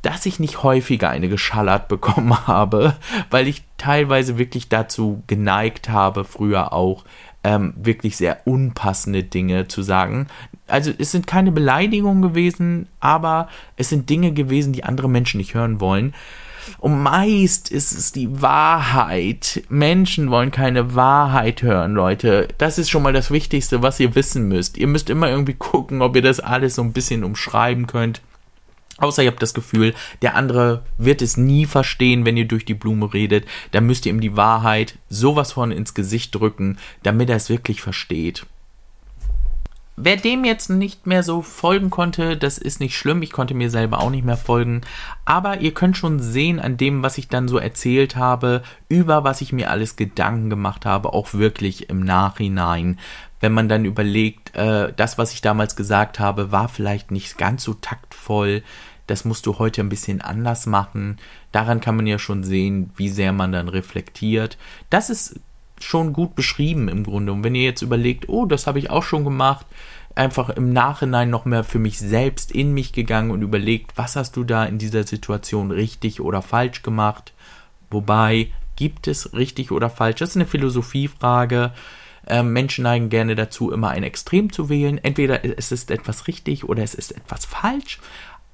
dass 0.02 0.26
ich 0.26 0.40
nicht 0.40 0.62
häufiger 0.62 1.08
eine 1.08 1.28
geschallert 1.28 1.88
bekommen 1.88 2.46
habe, 2.46 2.96
weil 3.30 3.46
ich 3.46 3.62
teilweise 3.76 4.38
wirklich 4.38 4.68
dazu 4.68 5.22
geneigt 5.26 5.88
habe, 5.88 6.24
früher 6.24 6.72
auch 6.72 7.04
ähm, 7.48 7.72
wirklich 7.76 8.18
sehr 8.18 8.46
unpassende 8.46 9.22
Dinge 9.22 9.68
zu 9.68 9.80
sagen. 9.80 10.26
Also 10.66 10.92
es 10.98 11.12
sind 11.12 11.26
keine 11.26 11.50
Beleidigungen 11.50 12.20
gewesen, 12.20 12.88
aber 13.00 13.48
es 13.76 13.88
sind 13.88 14.10
Dinge 14.10 14.32
gewesen, 14.32 14.74
die 14.74 14.84
andere 14.84 15.08
Menschen 15.08 15.38
nicht 15.38 15.54
hören 15.54 15.80
wollen. 15.80 16.12
Und 16.76 17.02
meist 17.02 17.70
ist 17.70 17.92
es 17.92 18.12
die 18.12 18.42
Wahrheit. 18.42 19.62
Menschen 19.70 20.30
wollen 20.30 20.50
keine 20.50 20.94
Wahrheit 20.94 21.62
hören, 21.62 21.94
Leute. 21.94 22.48
Das 22.58 22.76
ist 22.76 22.90
schon 22.90 23.02
mal 23.02 23.14
das 23.14 23.30
Wichtigste, 23.30 23.82
was 23.82 23.98
ihr 23.98 24.14
wissen 24.14 24.48
müsst. 24.48 24.76
Ihr 24.76 24.86
müsst 24.86 25.08
immer 25.08 25.30
irgendwie 25.30 25.54
gucken, 25.54 26.02
ob 26.02 26.14
ihr 26.16 26.22
das 26.22 26.40
alles 26.40 26.74
so 26.74 26.82
ein 26.82 26.92
bisschen 26.92 27.24
umschreiben 27.24 27.86
könnt. 27.86 28.20
Außer 28.98 29.22
ihr 29.22 29.30
habt 29.30 29.42
das 29.42 29.54
Gefühl, 29.54 29.94
der 30.22 30.34
andere 30.34 30.82
wird 30.98 31.22
es 31.22 31.36
nie 31.36 31.66
verstehen, 31.66 32.24
wenn 32.24 32.36
ihr 32.36 32.48
durch 32.48 32.64
die 32.64 32.74
Blume 32.74 33.12
redet. 33.14 33.46
Da 33.70 33.80
müsst 33.80 34.06
ihr 34.06 34.12
ihm 34.12 34.20
die 34.20 34.36
Wahrheit 34.36 34.98
sowas 35.08 35.52
von 35.52 35.70
ins 35.70 35.94
Gesicht 35.94 36.34
drücken, 36.34 36.78
damit 37.02 37.30
er 37.30 37.36
es 37.36 37.48
wirklich 37.48 37.80
versteht. 37.80 38.44
Wer 40.00 40.16
dem 40.16 40.44
jetzt 40.44 40.70
nicht 40.70 41.08
mehr 41.08 41.24
so 41.24 41.42
folgen 41.42 41.90
konnte, 41.90 42.36
das 42.36 42.56
ist 42.56 42.78
nicht 42.78 42.96
schlimm. 42.96 43.20
Ich 43.22 43.32
konnte 43.32 43.54
mir 43.54 43.68
selber 43.68 43.98
auch 43.98 44.10
nicht 44.10 44.24
mehr 44.24 44.36
folgen. 44.36 44.82
Aber 45.24 45.60
ihr 45.60 45.74
könnt 45.74 45.96
schon 45.96 46.20
sehen 46.20 46.60
an 46.60 46.76
dem, 46.76 47.02
was 47.02 47.18
ich 47.18 47.26
dann 47.26 47.48
so 47.48 47.58
erzählt 47.58 48.14
habe, 48.14 48.62
über 48.88 49.24
was 49.24 49.40
ich 49.40 49.52
mir 49.52 49.72
alles 49.72 49.96
Gedanken 49.96 50.50
gemacht 50.50 50.86
habe, 50.86 51.12
auch 51.14 51.34
wirklich 51.34 51.90
im 51.90 51.98
Nachhinein. 51.98 52.96
Wenn 53.40 53.52
man 53.52 53.68
dann 53.68 53.84
überlegt, 53.84 54.54
äh, 54.54 54.92
das, 54.96 55.18
was 55.18 55.32
ich 55.32 55.40
damals 55.40 55.74
gesagt 55.74 56.20
habe, 56.20 56.52
war 56.52 56.68
vielleicht 56.68 57.10
nicht 57.10 57.36
ganz 57.36 57.64
so 57.64 57.74
taktvoll. 57.74 58.62
Das 59.08 59.24
musst 59.24 59.46
du 59.46 59.58
heute 59.58 59.80
ein 59.80 59.88
bisschen 59.88 60.20
anders 60.20 60.66
machen. 60.66 61.18
Daran 61.50 61.80
kann 61.80 61.96
man 61.96 62.06
ja 62.06 62.18
schon 62.18 62.44
sehen, 62.44 62.90
wie 62.96 63.08
sehr 63.08 63.32
man 63.32 63.50
dann 63.50 63.68
reflektiert. 63.68 64.56
Das 64.90 65.10
ist 65.10 65.40
schon 65.80 66.12
gut 66.12 66.36
beschrieben 66.36 66.88
im 66.88 67.04
Grunde. 67.04 67.32
Und 67.32 67.42
wenn 67.42 67.54
ihr 67.54 67.64
jetzt 67.64 67.82
überlegt, 67.82 68.28
oh, 68.28 68.46
das 68.46 68.66
habe 68.66 68.78
ich 68.78 68.90
auch 68.90 69.02
schon 69.02 69.24
gemacht, 69.24 69.66
einfach 70.14 70.50
im 70.50 70.72
Nachhinein 70.72 71.30
noch 71.30 71.44
mehr 71.44 71.64
für 71.64 71.78
mich 71.78 71.98
selbst 71.98 72.52
in 72.52 72.74
mich 72.74 72.92
gegangen 72.92 73.30
und 73.30 73.42
überlegt, 73.42 73.96
was 73.96 74.16
hast 74.16 74.36
du 74.36 74.44
da 74.44 74.64
in 74.64 74.78
dieser 74.78 75.04
Situation 75.04 75.70
richtig 75.70 76.20
oder 76.20 76.42
falsch 76.42 76.82
gemacht? 76.82 77.32
Wobei, 77.90 78.52
gibt 78.76 79.08
es 79.08 79.32
richtig 79.32 79.72
oder 79.72 79.90
falsch? 79.90 80.18
Das 80.18 80.30
ist 80.30 80.36
eine 80.36 80.46
Philosophiefrage. 80.46 81.72
Ähm, 82.26 82.52
Menschen 82.52 82.84
neigen 82.84 83.08
gerne 83.08 83.34
dazu, 83.34 83.72
immer 83.72 83.88
ein 83.88 84.02
Extrem 84.02 84.52
zu 84.52 84.68
wählen. 84.68 84.98
Entweder 85.02 85.44
es 85.44 85.72
ist 85.72 85.90
etwas 85.90 86.26
richtig 86.26 86.68
oder 86.68 86.82
es 86.82 86.94
ist 86.94 87.12
etwas 87.12 87.44
falsch. 87.46 87.98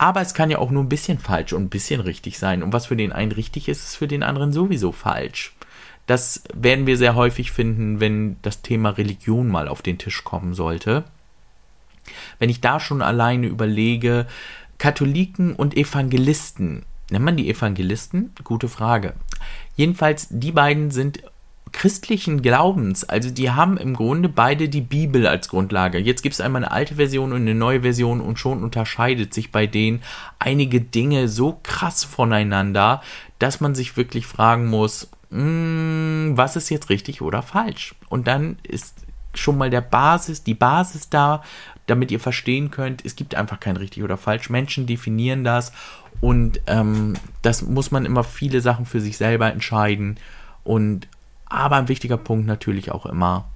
Aber 0.05 0.21
es 0.21 0.35
kann 0.35 0.51
ja 0.51 0.59
auch 0.59 0.71
nur 0.71 0.85
ein 0.85 0.91
bisschen 0.91 1.19
falsch 1.19 1.55
und 1.55 1.63
ein 1.63 1.71
bisschen 1.71 2.03
richtig 2.03 2.39
sein. 2.39 2.63
Und 2.63 2.75
was 2.75 2.85
für 2.85 2.95
den 2.95 3.11
einen 3.11 3.33
richtig 3.33 3.71
ist, 3.71 3.85
ist 3.85 3.97
für 3.97 4.07
den 4.07 4.23
anderen 4.23 4.53
sowieso 4.53 4.93
falsch. 4.93 5.57
Das 6.07 6.45
werden 6.53 6.87
wir 6.87 6.99
sehr 6.99 7.15
häufig 7.15 7.53
finden, 7.53 8.01
wenn 8.01 8.37
das 8.43 8.61
Thema 8.61 8.91
Religion 8.91 9.49
mal 9.49 9.67
auf 9.67 9.81
den 9.81 9.97
Tisch 9.97 10.23
kommen 10.23 10.53
sollte. 10.53 11.05
Wenn 12.39 12.51
ich 12.51 12.61
da 12.61 12.81
schon 12.81 13.01
alleine 13.01 13.47
überlege, 13.47 14.27
Katholiken 14.77 15.55
und 15.55 15.75
Evangelisten, 15.75 16.85
nennt 17.09 17.25
man 17.25 17.39
die 17.39 17.49
Evangelisten? 17.49 18.35
Gute 18.45 18.69
Frage. 18.69 19.15
Jedenfalls, 19.75 20.27
die 20.29 20.53
beiden 20.53 20.91
sind 20.91 21.23
christlichen 21.75 22.41
Glaubens, 22.41 23.05
also 23.05 23.31
die 23.31 23.51
haben 23.51 23.77
im 23.77 23.95
Grunde 23.95 24.29
beide 24.29 24.69
die 24.69 24.81
Bibel 24.81 25.27
als 25.27 25.49
Grundlage. 25.49 25.99
Jetzt 25.99 26.23
gibt 26.23 26.35
es 26.35 26.41
einmal 26.41 26.65
eine 26.65 26.73
alte 26.73 26.95
Version 26.95 27.33
und 27.33 27.43
eine 27.43 27.55
neue 27.55 27.83
Version 27.83 28.21
und 28.21 28.39
schon 28.39 28.63
unterscheidet 28.63 29.35
sich 29.35 29.53
bei 29.53 29.67
denen 29.67 30.01
einige 30.39 30.81
Dinge 30.81 31.29
so 31.29 31.59
krass 31.63 32.05
voneinander, 32.05 33.03
dass 33.41 33.61
man 33.61 33.75
sich 33.75 33.97
wirklich 33.97 34.27
fragen 34.27 34.67
muss, 34.67 35.11
hm, 35.31 36.33
was 36.37 36.55
ist 36.55 36.71
jetzt 36.71 36.91
richtig 36.91 37.21
oder 37.21 37.43
falsch? 37.43 37.97
Und 38.09 38.29
dann 38.29 38.57
ist 38.63 39.05
schon 39.35 39.59
mal 39.59 39.69
der 39.69 39.81
Basis, 39.81 40.45
die 40.45 40.55
Basis 40.55 41.11
da, 41.11 41.43
damit 41.87 42.13
ihr 42.13 42.21
verstehen 42.21 42.71
könnt, 42.71 43.05
es 43.05 43.17
gibt 43.17 43.35
einfach 43.35 43.59
kein 43.59 43.77
richtig 43.77 44.05
oder 44.05 44.17
falsch. 44.17 44.49
Menschen 44.49 44.87
definieren 44.87 45.43
das 45.43 45.73
und 46.21 46.61
ähm, 46.69 47.15
das 47.43 47.63
muss 47.63 47.91
man 47.91 48.07
immer 48.07 48.23
viele 48.23 48.61
Sachen 48.61 48.87
für 48.87 49.01
sich 49.01 49.17
selber 49.17 49.53
entscheiden. 49.53 50.19
Und 50.63 51.09
aber 51.47 51.77
ein 51.77 51.89
wichtiger 51.89 52.17
Punkt 52.17 52.47
natürlich 52.47 52.91
auch 52.91 53.07
immer, 53.07 53.47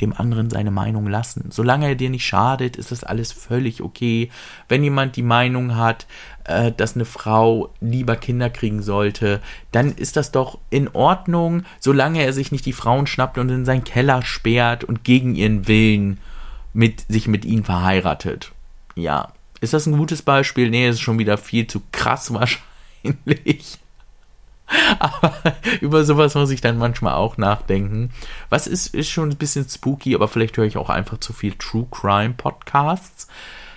dem 0.00 0.12
anderen 0.12 0.50
seine 0.50 0.70
Meinung 0.70 1.06
lassen. 1.06 1.50
Solange 1.50 1.88
er 1.88 1.94
dir 1.94 2.10
nicht 2.10 2.26
schadet, 2.26 2.76
ist 2.76 2.92
das 2.92 3.04
alles 3.04 3.32
völlig 3.32 3.82
okay. 3.82 4.30
Wenn 4.68 4.84
jemand 4.84 5.16
die 5.16 5.22
Meinung 5.22 5.76
hat, 5.76 6.06
äh, 6.44 6.72
dass 6.72 6.94
eine 6.94 7.04
Frau 7.04 7.70
lieber 7.80 8.16
Kinder 8.16 8.50
kriegen 8.50 8.82
sollte, 8.82 9.40
dann 9.72 9.92
ist 9.92 10.16
das 10.16 10.30
doch 10.30 10.58
in 10.70 10.88
Ordnung, 10.88 11.64
solange 11.80 12.22
er 12.22 12.32
sich 12.32 12.52
nicht 12.52 12.66
die 12.66 12.72
Frauen 12.72 13.06
schnappt 13.06 13.38
und 13.38 13.48
in 13.48 13.64
seinen 13.64 13.84
Keller 13.84 14.22
sperrt 14.22 14.84
und 14.84 15.04
gegen 15.04 15.34
ihren 15.34 15.66
Willen 15.66 16.18
mit, 16.72 17.04
sich 17.08 17.26
mit 17.26 17.44
ihnen 17.44 17.64
verheiratet. 17.64 18.52
Ja. 18.94 19.32
Ist 19.60 19.72
das 19.72 19.86
ein 19.86 19.96
gutes 19.96 20.22
Beispiel? 20.22 20.70
Nee, 20.70 20.88
ist 20.88 21.00
schon 21.00 21.18
wieder 21.18 21.36
viel 21.36 21.66
zu 21.66 21.82
krass 21.90 22.32
wahrscheinlich. 23.04 23.78
aber 24.98 25.34
über 25.80 26.04
sowas 26.04 26.34
muss 26.34 26.50
ich 26.50 26.60
dann 26.60 26.78
manchmal 26.78 27.14
auch 27.14 27.36
nachdenken. 27.36 28.10
Was 28.50 28.66
ist, 28.66 28.94
ist 28.94 29.08
schon 29.08 29.30
ein 29.30 29.36
bisschen 29.36 29.68
spooky, 29.68 30.14
aber 30.14 30.28
vielleicht 30.28 30.56
höre 30.56 30.66
ich 30.66 30.76
auch 30.76 30.90
einfach 30.90 31.18
zu 31.18 31.32
viel 31.32 31.54
True 31.54 31.86
Crime 31.90 32.34
Podcasts. 32.34 33.28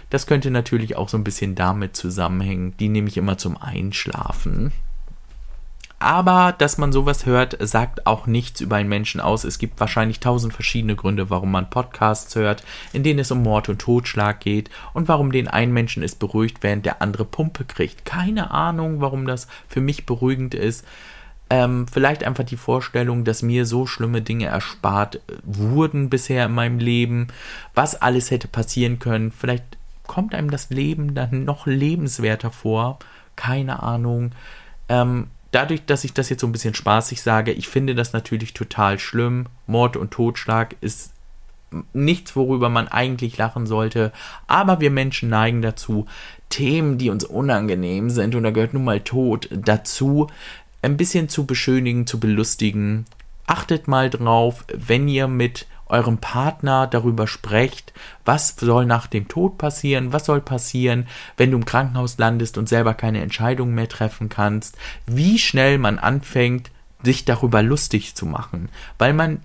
Das 0.10 0.28
könnte 0.28 0.52
natürlich 0.52 0.98
auch 0.98 1.08
so 1.08 1.18
ein 1.18 1.24
bisschen 1.24 1.56
damit 1.56 1.96
zusammenhängen. 1.96 2.76
Die 2.78 2.90
nehme 2.90 3.08
ich 3.08 3.18
immer 3.18 3.38
zum 3.38 3.58
Einschlafen. 3.58 4.74
Aber 6.02 6.56
dass 6.58 6.80
man 6.80 6.92
sowas 6.92 7.28
hört, 7.28 7.56
sagt 7.60 8.08
auch 8.08 8.26
nichts 8.26 8.60
über 8.60 8.78
einen 8.78 8.90
Menschen 8.90 9.22
aus. 9.22 9.44
Es 9.44 9.60
gibt 9.60 9.80
wahrscheinlich 9.80 10.20
tausend 10.20 10.52
verschiedene 10.52 10.96
Gründe, 10.96 11.30
warum 11.30 11.52
man 11.52 11.70
Podcasts 11.70 12.36
hört, 12.36 12.64
in 12.92 13.04
denen 13.04 13.20
es 13.20 13.30
um 13.30 13.44
Mord 13.44 13.70
und 13.70 13.80
Totschlag 13.80 14.40
geht 14.40 14.72
und 14.94 15.08
warum 15.08 15.32
den 15.32 15.48
einen 15.48 15.72
Menschen 15.72 16.02
es 16.02 16.16
beruhigt, 16.16 16.64
während 16.64 16.88
der 16.88 17.04
andere 17.04 17.24
Pumpe 17.24 17.66
kriegt. 17.66 18.04
Keine 18.04 18.50
Ahnung, 18.50 19.00
warum 19.00 19.28
das 19.28 19.48
für 19.68 19.80
mich 19.80 20.08
beruhigend 20.08 20.56
ist. 20.56 20.86
Ähm, 21.52 21.86
vielleicht 21.88 22.24
einfach 22.24 22.46
die 22.46 22.58
Vorstellung, 22.58 23.24
dass 23.24 23.44
mir 23.44 23.68
so 23.68 23.86
schlimme 23.86 24.24
Dinge 24.24 24.48
erspart 24.48 25.22
wurden 25.44 26.10
bisher 26.10 26.48
in 26.48 26.54
meinem 26.54 26.80
Leben, 26.80 27.28
was 27.76 28.02
alles 28.02 28.32
hätte 28.32 28.48
passieren 28.48 28.98
können. 28.98 29.32
Vielleicht 29.32 29.78
kommt 30.08 30.34
einem 30.34 30.50
das 30.50 30.72
Leben 30.72 31.14
dann 31.14 31.46
noch 31.46 31.68
lebenswerter 31.68 32.50
vor. 32.50 32.98
Keine 33.36 33.84
Ahnung. 33.84 34.32
Ähm, 34.90 35.28
dadurch, 35.52 35.86
dass 35.86 36.04
ich 36.04 36.14
das 36.14 36.30
jetzt 36.30 36.42
so 36.42 36.48
ein 36.48 36.52
bisschen 36.52 36.74
spaßig 36.74 37.22
sage, 37.22 37.52
ich 37.52 37.68
finde 37.68 37.96
das 37.96 38.14
natürlich 38.14 38.54
total 38.54 39.00
schlimm. 39.00 39.48
Mord 39.68 39.98
und 39.98 40.12
Totschlag 40.12 40.76
ist 40.82 41.14
nichts, 41.94 42.36
worüber 42.36 42.70
man 42.70 42.88
eigentlich 42.88 43.38
lachen 43.38 43.66
sollte. 43.66 44.12
Aber 44.48 44.82
wir 44.82 44.92
Menschen 44.92 45.30
neigen 45.30 45.62
dazu, 45.62 46.06
Themen, 46.50 46.98
die 46.98 47.10
uns 47.10 47.24
unangenehm 47.24 48.10
sind, 48.10 48.36
und 48.36 48.44
da 48.44 48.52
gehört 48.52 48.74
nun 48.74 48.84
mal 48.84 49.00
Tod 49.00 49.50
dazu, 49.52 50.28
ein 50.82 50.98
bisschen 50.98 51.30
zu 51.30 51.46
beschönigen, 51.46 52.08
zu 52.08 52.20
belustigen. 52.20 53.06
Achtet 53.48 53.88
mal 53.88 54.10
drauf, 54.10 54.66
wenn 54.74 55.08
ihr 55.08 55.28
mit 55.28 55.68
eurem 55.92 56.18
Partner 56.18 56.88
darüber 56.88 57.28
sprecht, 57.28 57.94
was 58.26 58.56
soll 58.60 58.86
nach 58.86 59.08
dem 59.08 59.28
Tod 59.28 59.58
passieren, 59.58 60.14
was 60.14 60.26
soll 60.26 60.42
passieren, 60.42 61.08
wenn 61.38 61.52
du 61.52 61.58
im 61.58 61.66
Krankenhaus 61.66 62.18
landest 62.18 62.58
und 62.58 62.68
selber 62.68 62.94
keine 62.94 63.22
Entscheidung 63.22 63.74
mehr 63.74 63.90
treffen 63.90 64.30
kannst, 64.30 64.78
wie 65.06 65.38
schnell 65.38 65.78
man 65.78 66.00
anfängt, 66.00 66.72
sich 67.04 67.26
darüber 67.26 67.62
lustig 67.64 68.16
zu 68.16 68.26
machen, 68.26 68.70
weil 68.98 69.14
man 69.14 69.42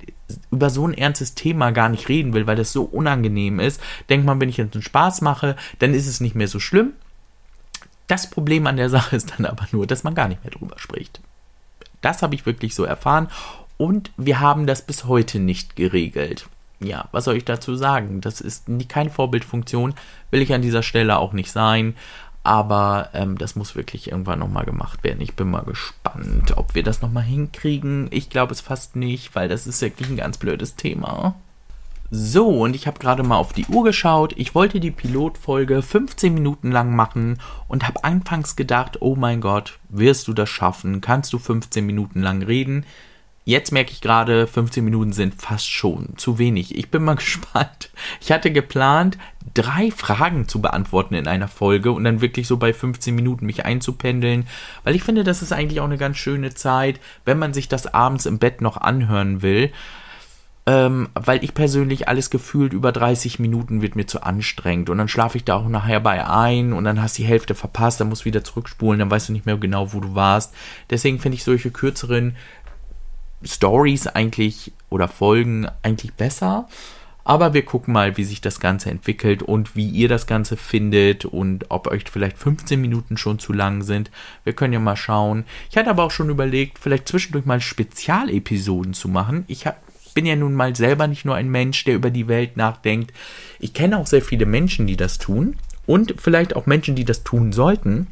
über 0.50 0.70
so 0.70 0.86
ein 0.86 0.94
ernstes 0.94 1.34
Thema 1.34 1.70
gar 1.70 1.88
nicht 1.88 2.08
reden 2.08 2.32
will, 2.32 2.46
weil 2.46 2.56
das 2.56 2.72
so 2.72 2.84
unangenehm 2.84 3.60
ist. 3.60 3.80
Denkt 4.08 4.26
man, 4.26 4.40
wenn 4.40 4.48
ich 4.48 4.56
jetzt 4.56 4.74
einen 4.74 4.82
Spaß 4.82 5.20
mache, 5.22 5.56
dann 5.78 5.94
ist 5.94 6.06
es 6.06 6.20
nicht 6.20 6.34
mehr 6.34 6.48
so 6.48 6.60
schlimm. 6.60 6.92
Das 8.06 8.28
Problem 8.30 8.66
an 8.66 8.76
der 8.76 8.90
Sache 8.90 9.16
ist 9.16 9.34
dann 9.36 9.46
aber 9.46 9.66
nur, 9.72 9.86
dass 9.86 10.04
man 10.04 10.14
gar 10.14 10.28
nicht 10.28 10.44
mehr 10.44 10.52
drüber 10.52 10.78
spricht. 10.78 11.20
Das 12.02 12.22
habe 12.22 12.34
ich 12.34 12.46
wirklich 12.46 12.74
so 12.74 12.84
erfahren 12.84 13.28
und 13.76 14.10
wir 14.16 14.40
haben 14.40 14.66
das 14.66 14.82
bis 14.82 15.04
heute 15.04 15.38
nicht 15.38 15.76
geregelt. 15.76 16.48
Ja, 16.80 17.08
was 17.12 17.24
soll 17.24 17.36
ich 17.36 17.44
dazu 17.44 17.74
sagen? 17.74 18.20
Das 18.20 18.40
ist 18.40 18.66
keine 18.88 19.10
Vorbildfunktion, 19.10 19.94
will 20.30 20.42
ich 20.42 20.52
an 20.52 20.62
dieser 20.62 20.82
Stelle 20.82 21.18
auch 21.18 21.32
nicht 21.32 21.50
sein. 21.50 21.94
Aber 22.42 23.10
ähm, 23.12 23.38
das 23.38 23.56
muss 23.56 23.74
wirklich 23.74 24.12
irgendwann 24.12 24.38
nochmal 24.38 24.64
gemacht 24.64 25.02
werden. 25.02 25.20
Ich 25.20 25.34
bin 25.34 25.50
mal 25.50 25.64
gespannt, 25.64 26.56
ob 26.56 26.76
wir 26.76 26.84
das 26.84 27.02
nochmal 27.02 27.24
hinkriegen. 27.24 28.06
Ich 28.12 28.30
glaube 28.30 28.52
es 28.52 28.60
fast 28.60 28.94
nicht, 28.94 29.34
weil 29.34 29.48
das 29.48 29.66
ist 29.66 29.82
wirklich 29.82 30.08
ein 30.08 30.16
ganz 30.16 30.38
blödes 30.38 30.76
Thema. 30.76 31.34
So, 32.12 32.48
und 32.48 32.76
ich 32.76 32.86
habe 32.86 33.00
gerade 33.00 33.24
mal 33.24 33.36
auf 33.36 33.52
die 33.52 33.66
Uhr 33.66 33.82
geschaut. 33.82 34.32
Ich 34.36 34.54
wollte 34.54 34.78
die 34.78 34.92
Pilotfolge 34.92 35.82
15 35.82 36.32
Minuten 36.32 36.70
lang 36.70 36.94
machen 36.94 37.38
und 37.66 37.84
habe 37.84 38.04
anfangs 38.04 38.54
gedacht, 38.54 38.98
oh 39.02 39.16
mein 39.16 39.40
Gott, 39.40 39.80
wirst 39.88 40.28
du 40.28 40.32
das 40.32 40.48
schaffen? 40.48 41.00
Kannst 41.00 41.32
du 41.32 41.40
15 41.40 41.84
Minuten 41.84 42.22
lang 42.22 42.42
reden? 42.42 42.86
Jetzt 43.48 43.70
merke 43.70 43.92
ich 43.92 44.00
gerade, 44.00 44.48
15 44.48 44.84
Minuten 44.84 45.12
sind 45.12 45.40
fast 45.40 45.70
schon 45.70 46.14
zu 46.16 46.38
wenig. 46.38 46.76
Ich 46.76 46.90
bin 46.90 47.04
mal 47.04 47.14
gespannt. 47.16 47.90
Ich 48.20 48.32
hatte 48.32 48.50
geplant, 48.50 49.18
drei 49.54 49.92
Fragen 49.92 50.48
zu 50.48 50.60
beantworten 50.60 51.14
in 51.14 51.28
einer 51.28 51.46
Folge 51.46 51.92
und 51.92 52.02
dann 52.02 52.20
wirklich 52.20 52.48
so 52.48 52.56
bei 52.56 52.72
15 52.72 53.14
Minuten 53.14 53.46
mich 53.46 53.64
einzupendeln, 53.64 54.48
weil 54.82 54.96
ich 54.96 55.04
finde, 55.04 55.22
das 55.22 55.42
ist 55.42 55.52
eigentlich 55.52 55.80
auch 55.80 55.84
eine 55.84 55.96
ganz 55.96 56.16
schöne 56.16 56.54
Zeit, 56.54 56.98
wenn 57.24 57.38
man 57.38 57.54
sich 57.54 57.68
das 57.68 57.86
abends 57.86 58.26
im 58.26 58.40
Bett 58.40 58.60
noch 58.60 58.76
anhören 58.76 59.42
will 59.42 59.70
ähm, 60.68 61.08
weil 61.14 61.44
ich 61.44 61.54
persönlich 61.54 62.08
alles 62.08 62.28
gefühlt 62.28 62.72
über 62.72 62.90
30 62.90 63.38
Minuten 63.38 63.82
wird 63.82 63.94
mir 63.94 64.06
zu 64.06 64.24
anstrengend 64.24 64.90
und 64.90 64.98
dann 64.98 65.06
schlafe 65.06 65.38
ich 65.38 65.44
da 65.44 65.54
auch 65.54 65.68
nachher 65.68 66.00
bei 66.00 66.28
ein 66.28 66.72
und 66.72 66.82
dann 66.82 67.00
hast 67.00 67.16
die 67.18 67.24
Hälfte 67.24 67.54
verpasst, 67.54 68.00
dann 68.00 68.08
musst 68.08 68.22
du 68.22 68.26
wieder 68.26 68.42
zurückspulen, 68.42 68.98
dann 68.98 69.10
weißt 69.10 69.28
du 69.28 69.32
nicht 69.32 69.46
mehr 69.46 69.56
genau, 69.58 69.92
wo 69.92 70.00
du 70.00 70.16
warst. 70.16 70.52
Deswegen 70.90 71.20
finde 71.20 71.36
ich 71.36 71.44
solche 71.44 71.70
kürzeren 71.70 72.36
Stories 73.44 74.06
eigentlich 74.06 74.72
oder 74.90 75.08
Folgen 75.08 75.68
eigentlich 75.82 76.14
besser. 76.14 76.68
Aber 77.24 77.54
wir 77.54 77.64
gucken 77.64 77.92
mal, 77.92 78.16
wie 78.16 78.22
sich 78.22 78.40
das 78.40 78.60
Ganze 78.60 78.88
entwickelt 78.88 79.42
und 79.42 79.74
wie 79.74 79.88
ihr 79.88 80.08
das 80.08 80.28
Ganze 80.28 80.56
findet 80.56 81.24
und 81.24 81.66
ob 81.70 81.88
euch 81.88 82.04
vielleicht 82.08 82.38
15 82.38 82.80
Minuten 82.80 83.16
schon 83.16 83.40
zu 83.40 83.52
lang 83.52 83.82
sind. 83.82 84.12
Wir 84.44 84.52
können 84.52 84.72
ja 84.72 84.78
mal 84.78 84.94
schauen. 84.94 85.44
Ich 85.68 85.76
hatte 85.76 85.90
aber 85.90 86.04
auch 86.04 86.12
schon 86.12 86.30
überlegt, 86.30 86.78
vielleicht 86.78 87.08
zwischendurch 87.08 87.44
mal 87.44 87.60
Spezialepisoden 87.60 88.94
zu 88.94 89.08
machen. 89.08 89.44
Ich 89.48 89.66
habe 89.66 89.76
bin 90.14 90.24
ja 90.24 90.34
nun 90.34 90.54
mal 90.54 90.74
selber 90.74 91.08
nicht 91.08 91.26
nur 91.26 91.34
ein 91.34 91.50
Mensch, 91.50 91.84
der 91.84 91.94
über 91.94 92.10
die 92.10 92.26
Welt 92.26 92.56
nachdenkt. 92.56 93.12
Ich 93.60 93.74
kenne 93.74 93.98
auch 93.98 94.06
sehr 94.06 94.22
viele 94.22 94.46
Menschen, 94.46 94.86
die 94.86 94.96
das 94.96 95.18
tun 95.18 95.56
und 95.84 96.14
vielleicht 96.16 96.56
auch 96.56 96.64
Menschen, 96.64 96.96
die 96.96 97.04
das 97.04 97.22
tun 97.22 97.52
sollten. 97.52 98.06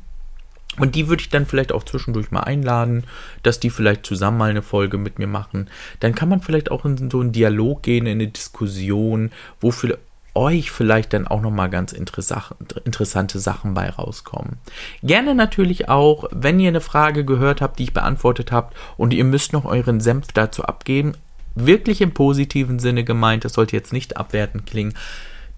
Und 0.78 0.94
die 0.94 1.08
würde 1.08 1.22
ich 1.22 1.28
dann 1.28 1.46
vielleicht 1.46 1.72
auch 1.72 1.84
zwischendurch 1.84 2.30
mal 2.30 2.40
einladen, 2.40 3.04
dass 3.42 3.60
die 3.60 3.70
vielleicht 3.70 4.04
zusammen 4.06 4.38
mal 4.38 4.50
eine 4.50 4.62
Folge 4.62 4.98
mit 4.98 5.18
mir 5.18 5.26
machen. 5.26 5.68
Dann 6.00 6.14
kann 6.14 6.28
man 6.28 6.40
vielleicht 6.40 6.70
auch 6.70 6.84
in 6.84 7.10
so 7.10 7.20
einen 7.20 7.32
Dialog 7.32 7.82
gehen, 7.82 8.06
in 8.06 8.20
eine 8.20 8.28
Diskussion, 8.28 9.30
wo 9.60 9.70
für 9.70 9.98
euch 10.34 10.72
vielleicht 10.72 11.12
dann 11.12 11.28
auch 11.28 11.40
nochmal 11.40 11.70
ganz 11.70 11.92
interessante 11.92 13.38
Sachen 13.38 13.74
bei 13.74 13.88
rauskommen. 13.88 14.58
Gerne 15.02 15.34
natürlich 15.34 15.88
auch, 15.88 16.24
wenn 16.32 16.58
ihr 16.58 16.68
eine 16.68 16.80
Frage 16.80 17.24
gehört 17.24 17.60
habt, 17.60 17.78
die 17.78 17.84
ich 17.84 17.94
beantwortet 17.94 18.50
habt 18.50 18.76
und 18.96 19.14
ihr 19.14 19.24
müsst 19.24 19.52
noch 19.52 19.64
euren 19.64 20.00
Senf 20.00 20.26
dazu 20.34 20.64
abgeben, 20.64 21.12
wirklich 21.54 22.00
im 22.00 22.12
positiven 22.12 22.80
Sinne 22.80 23.04
gemeint, 23.04 23.44
das 23.44 23.52
sollte 23.52 23.76
jetzt 23.76 23.92
nicht 23.92 24.16
abwertend 24.16 24.66
klingen, 24.66 24.94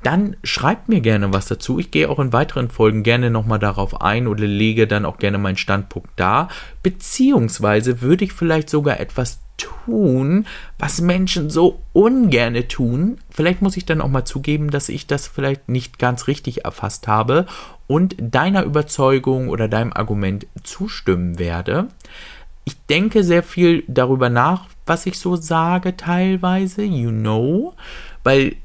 dann 0.03 0.37
schreibt 0.45 0.89
mir 0.89 1.01
gerne 1.01 1.33
was 1.33 1.47
dazu. 1.47 1.79
Ich 1.79 1.91
gehe 1.91 2.09
auch 2.09 2.19
in 2.19 2.33
weiteren 2.33 2.71
Folgen 2.71 3.03
gerne 3.03 3.31
nochmal 3.31 3.59
darauf 3.59 4.01
ein 4.01 4.29
oder 4.29 4.47
lege 4.47 4.87
dann 4.87 5.05
auch 5.05 5.19
gerne 5.19 5.39
meinen 5.39 5.57
Standpunkt 5.57 6.11
dar. 6.17 6.49
Beziehungsweise 6.83 8.01
würde 8.03 8.25
ich 8.25 8.33
vielleicht 8.33 8.71
sogar 8.71 9.01
etwas 9.01 9.41
tun, 9.57 10.47
was 10.79 11.01
Menschen 11.01 11.51
so 11.51 11.81
ungerne 11.93 12.69
tun. 12.69 13.19
Vielleicht 13.31 13.63
muss 13.63 13.77
ich 13.77 13.87
dann 13.87 14.01
auch 14.01 14.09
mal 14.09 14.25
zugeben, 14.25 14.71
dass 14.71 14.89
ich 14.89 15.07
das 15.07 15.27
vielleicht 15.27 15.69
nicht 15.69 15.99
ganz 15.99 16.29
richtig 16.29 16.65
erfasst 16.65 17.09
habe 17.09 17.47
und 17.87 18.17
deiner 18.19 18.65
Überzeugung 18.65 19.49
oder 19.49 19.69
deinem 19.69 19.93
Argument 19.93 20.47
zustimmen 20.63 21.39
werde. 21.39 21.89
Ich 22.65 22.77
denke 22.87 23.23
sehr 23.23 23.43
viel 23.43 23.85
darüber 23.87 24.29
nach, 24.29 24.67
was 24.87 25.07
ich 25.07 25.19
so 25.19 25.37
sage 25.37 25.97
teilweise, 25.97 26.83
you 26.83 27.11
know, 27.11 27.75
weil 28.25 28.57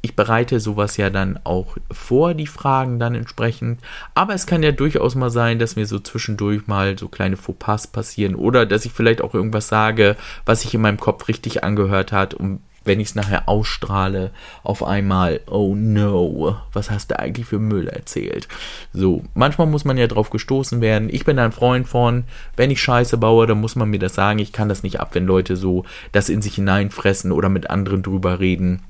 ich 0.00 0.14
bereite 0.14 0.60
sowas 0.60 0.96
ja 0.96 1.10
dann 1.10 1.40
auch 1.44 1.76
vor, 1.90 2.34
die 2.34 2.46
Fragen 2.46 2.98
dann 2.98 3.14
entsprechend. 3.14 3.80
Aber 4.14 4.34
es 4.34 4.46
kann 4.46 4.62
ja 4.62 4.72
durchaus 4.72 5.14
mal 5.14 5.30
sein, 5.30 5.58
dass 5.58 5.76
mir 5.76 5.86
so 5.86 5.98
zwischendurch 5.98 6.66
mal 6.66 6.96
so 6.98 7.08
kleine 7.08 7.36
Fauxpas 7.36 7.88
passieren 7.88 8.34
oder 8.34 8.64
dass 8.64 8.84
ich 8.84 8.92
vielleicht 8.92 9.22
auch 9.22 9.34
irgendwas 9.34 9.68
sage, 9.68 10.16
was 10.46 10.62
sich 10.62 10.74
in 10.74 10.82
meinem 10.82 11.00
Kopf 11.00 11.28
richtig 11.28 11.64
angehört 11.64 12.12
hat 12.12 12.34
und 12.34 12.60
wenn 12.84 13.00
ich 13.00 13.08
es 13.08 13.14
nachher 13.14 13.48
ausstrahle, 13.48 14.30
auf 14.62 14.82
einmal, 14.82 15.40
oh 15.46 15.74
no, 15.76 16.56
was 16.72 16.90
hast 16.90 17.10
du 17.10 17.18
eigentlich 17.18 17.46
für 17.46 17.58
Müll 17.58 17.86
erzählt? 17.86 18.48
So, 18.94 19.24
manchmal 19.34 19.66
muss 19.66 19.84
man 19.84 19.98
ja 19.98 20.06
drauf 20.06 20.30
gestoßen 20.30 20.80
werden. 20.80 21.10
Ich 21.12 21.24
bin 21.24 21.38
ein 21.38 21.52
Freund 21.52 21.86
von, 21.86 22.24
wenn 22.56 22.70
ich 22.70 22.80
Scheiße 22.80 23.18
baue, 23.18 23.46
dann 23.46 23.60
muss 23.60 23.76
man 23.76 23.90
mir 23.90 23.98
das 23.98 24.14
sagen. 24.14 24.38
Ich 24.38 24.52
kann 24.52 24.70
das 24.70 24.82
nicht 24.82 25.00
ab, 25.00 25.10
wenn 25.12 25.26
Leute 25.26 25.56
so 25.56 25.84
das 26.12 26.30
in 26.30 26.40
sich 26.40 26.54
hineinfressen 26.54 27.30
oder 27.30 27.50
mit 27.50 27.68
anderen 27.68 28.02
drüber 28.02 28.40
reden 28.40 28.82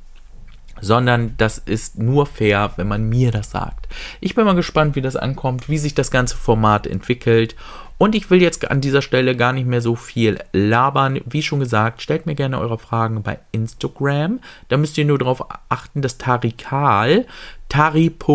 sondern 0.81 1.35
das 1.37 1.59
ist 1.59 1.99
nur 1.99 2.27
fair, 2.27 2.73
wenn 2.77 2.89
man 2.89 3.09
mir 3.09 3.31
das 3.31 3.51
sagt. 3.51 3.89
Ich 4.21 4.35
bin 4.35 4.45
mal 4.45 4.55
gespannt, 4.55 4.97
wie 4.97 5.03
das 5.03 5.17
ankommt, 5.17 5.69
wie 5.69 5.79
sich 5.79 5.95
das 5.95 6.11
ganze 6.11 6.37
Format 6.37 6.87
entwickelt 6.87 7.55
und 7.99 8.15
ich 8.15 8.31
will 8.31 8.41
jetzt 8.41 8.71
an 8.71 8.81
dieser 8.81 9.03
Stelle 9.03 9.37
gar 9.37 9.53
nicht 9.53 9.67
mehr 9.67 9.81
so 9.81 9.97
viel 9.97 10.39
labern. 10.53 11.21
Wie 11.27 11.43
schon 11.43 11.59
gesagt, 11.59 12.01
stellt 12.01 12.27
mir 12.27 12.37
gerne 12.37 12.59
eure 12.59 12.79
Fragen 12.79 13.25
bei 13.25 13.41
Instagram. 13.51 14.39
Da 14.69 14.77
müsst 14.77 14.97
ihr 14.99 15.05
nur 15.05 15.19
darauf 15.19 15.45
achten, 15.69 16.01
dass 16.01 16.17
Tarikal 16.17 17.27
tari.k.arl 17.69 18.31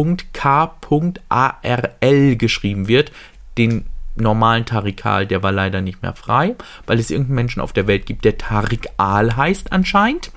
geschrieben 2.36 2.88
wird. 2.90 3.14
Den 3.58 3.86
normalen 4.16 4.66
Tarikal, 4.66 5.26
der 5.26 5.42
war 5.42 5.54
leider 5.54 5.82
nicht 5.82 6.02
mehr 6.02 6.14
frei, 6.14 6.56
weil 6.86 7.00
es 7.00 7.10
irgendeinen 7.10 7.36
Menschen 7.36 7.62
auf 7.62 7.74
der 7.74 7.88
Welt 7.88 8.06
gibt, 8.06 8.26
der 8.26 8.38
Tarikal 8.38 9.38
heißt 9.38 9.72
anscheinend. 9.72 10.32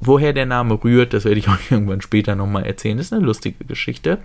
Woher 0.00 0.32
der 0.32 0.46
Name 0.46 0.82
rührt, 0.82 1.12
das 1.12 1.24
werde 1.24 1.38
ich 1.38 1.48
euch 1.50 1.70
irgendwann 1.70 2.00
später 2.00 2.34
nochmal 2.34 2.64
erzählen. 2.64 2.96
Das 2.96 3.06
ist 3.06 3.12
eine 3.12 3.24
lustige 3.24 3.64
Geschichte 3.64 4.18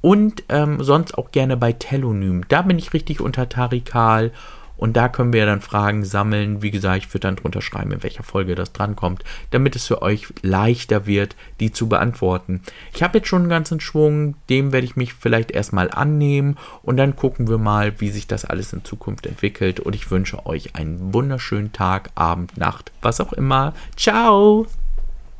und 0.00 0.44
ähm, 0.48 0.82
sonst 0.82 1.16
auch 1.16 1.30
gerne 1.30 1.56
bei 1.56 1.72
Telonym. 1.72 2.44
Da 2.48 2.62
bin 2.62 2.78
ich 2.78 2.92
richtig 2.92 3.20
unter 3.20 3.48
Tarikal 3.48 4.32
und 4.80 4.96
da 4.96 5.10
können 5.10 5.34
wir 5.34 5.44
dann 5.44 5.60
Fragen 5.60 6.06
sammeln. 6.06 6.62
Wie 6.62 6.70
gesagt, 6.70 7.04
ich 7.04 7.08
würde 7.10 7.28
dann 7.28 7.36
drunter 7.36 7.60
schreiben, 7.60 7.92
in 7.92 8.02
welcher 8.02 8.22
Folge 8.22 8.54
das 8.54 8.72
drankommt, 8.72 9.24
damit 9.50 9.76
es 9.76 9.86
für 9.86 10.00
euch 10.00 10.28
leichter 10.40 11.04
wird, 11.04 11.36
die 11.60 11.70
zu 11.70 11.86
beantworten. 11.86 12.62
Ich 12.94 13.02
habe 13.02 13.18
jetzt 13.18 13.28
schon 13.28 13.42
einen 13.42 13.50
ganzen 13.50 13.80
Schwung, 13.80 14.36
dem 14.48 14.72
werde 14.72 14.86
ich 14.86 14.96
mich 14.96 15.12
vielleicht 15.12 15.50
erstmal 15.50 15.90
annehmen 15.90 16.56
und 16.82 16.96
dann 16.96 17.14
gucken 17.14 17.46
wir 17.46 17.58
mal, 17.58 18.00
wie 18.00 18.08
sich 18.08 18.26
das 18.26 18.46
alles 18.46 18.72
in 18.72 18.82
Zukunft 18.82 19.26
entwickelt. 19.26 19.80
Und 19.80 19.94
ich 19.94 20.10
wünsche 20.10 20.46
euch 20.46 20.74
einen 20.76 21.12
wunderschönen 21.12 21.74
Tag, 21.74 22.08
Abend, 22.14 22.56
Nacht, 22.56 22.90
was 23.02 23.20
auch 23.20 23.34
immer. 23.34 23.74
Ciao! 23.96 24.66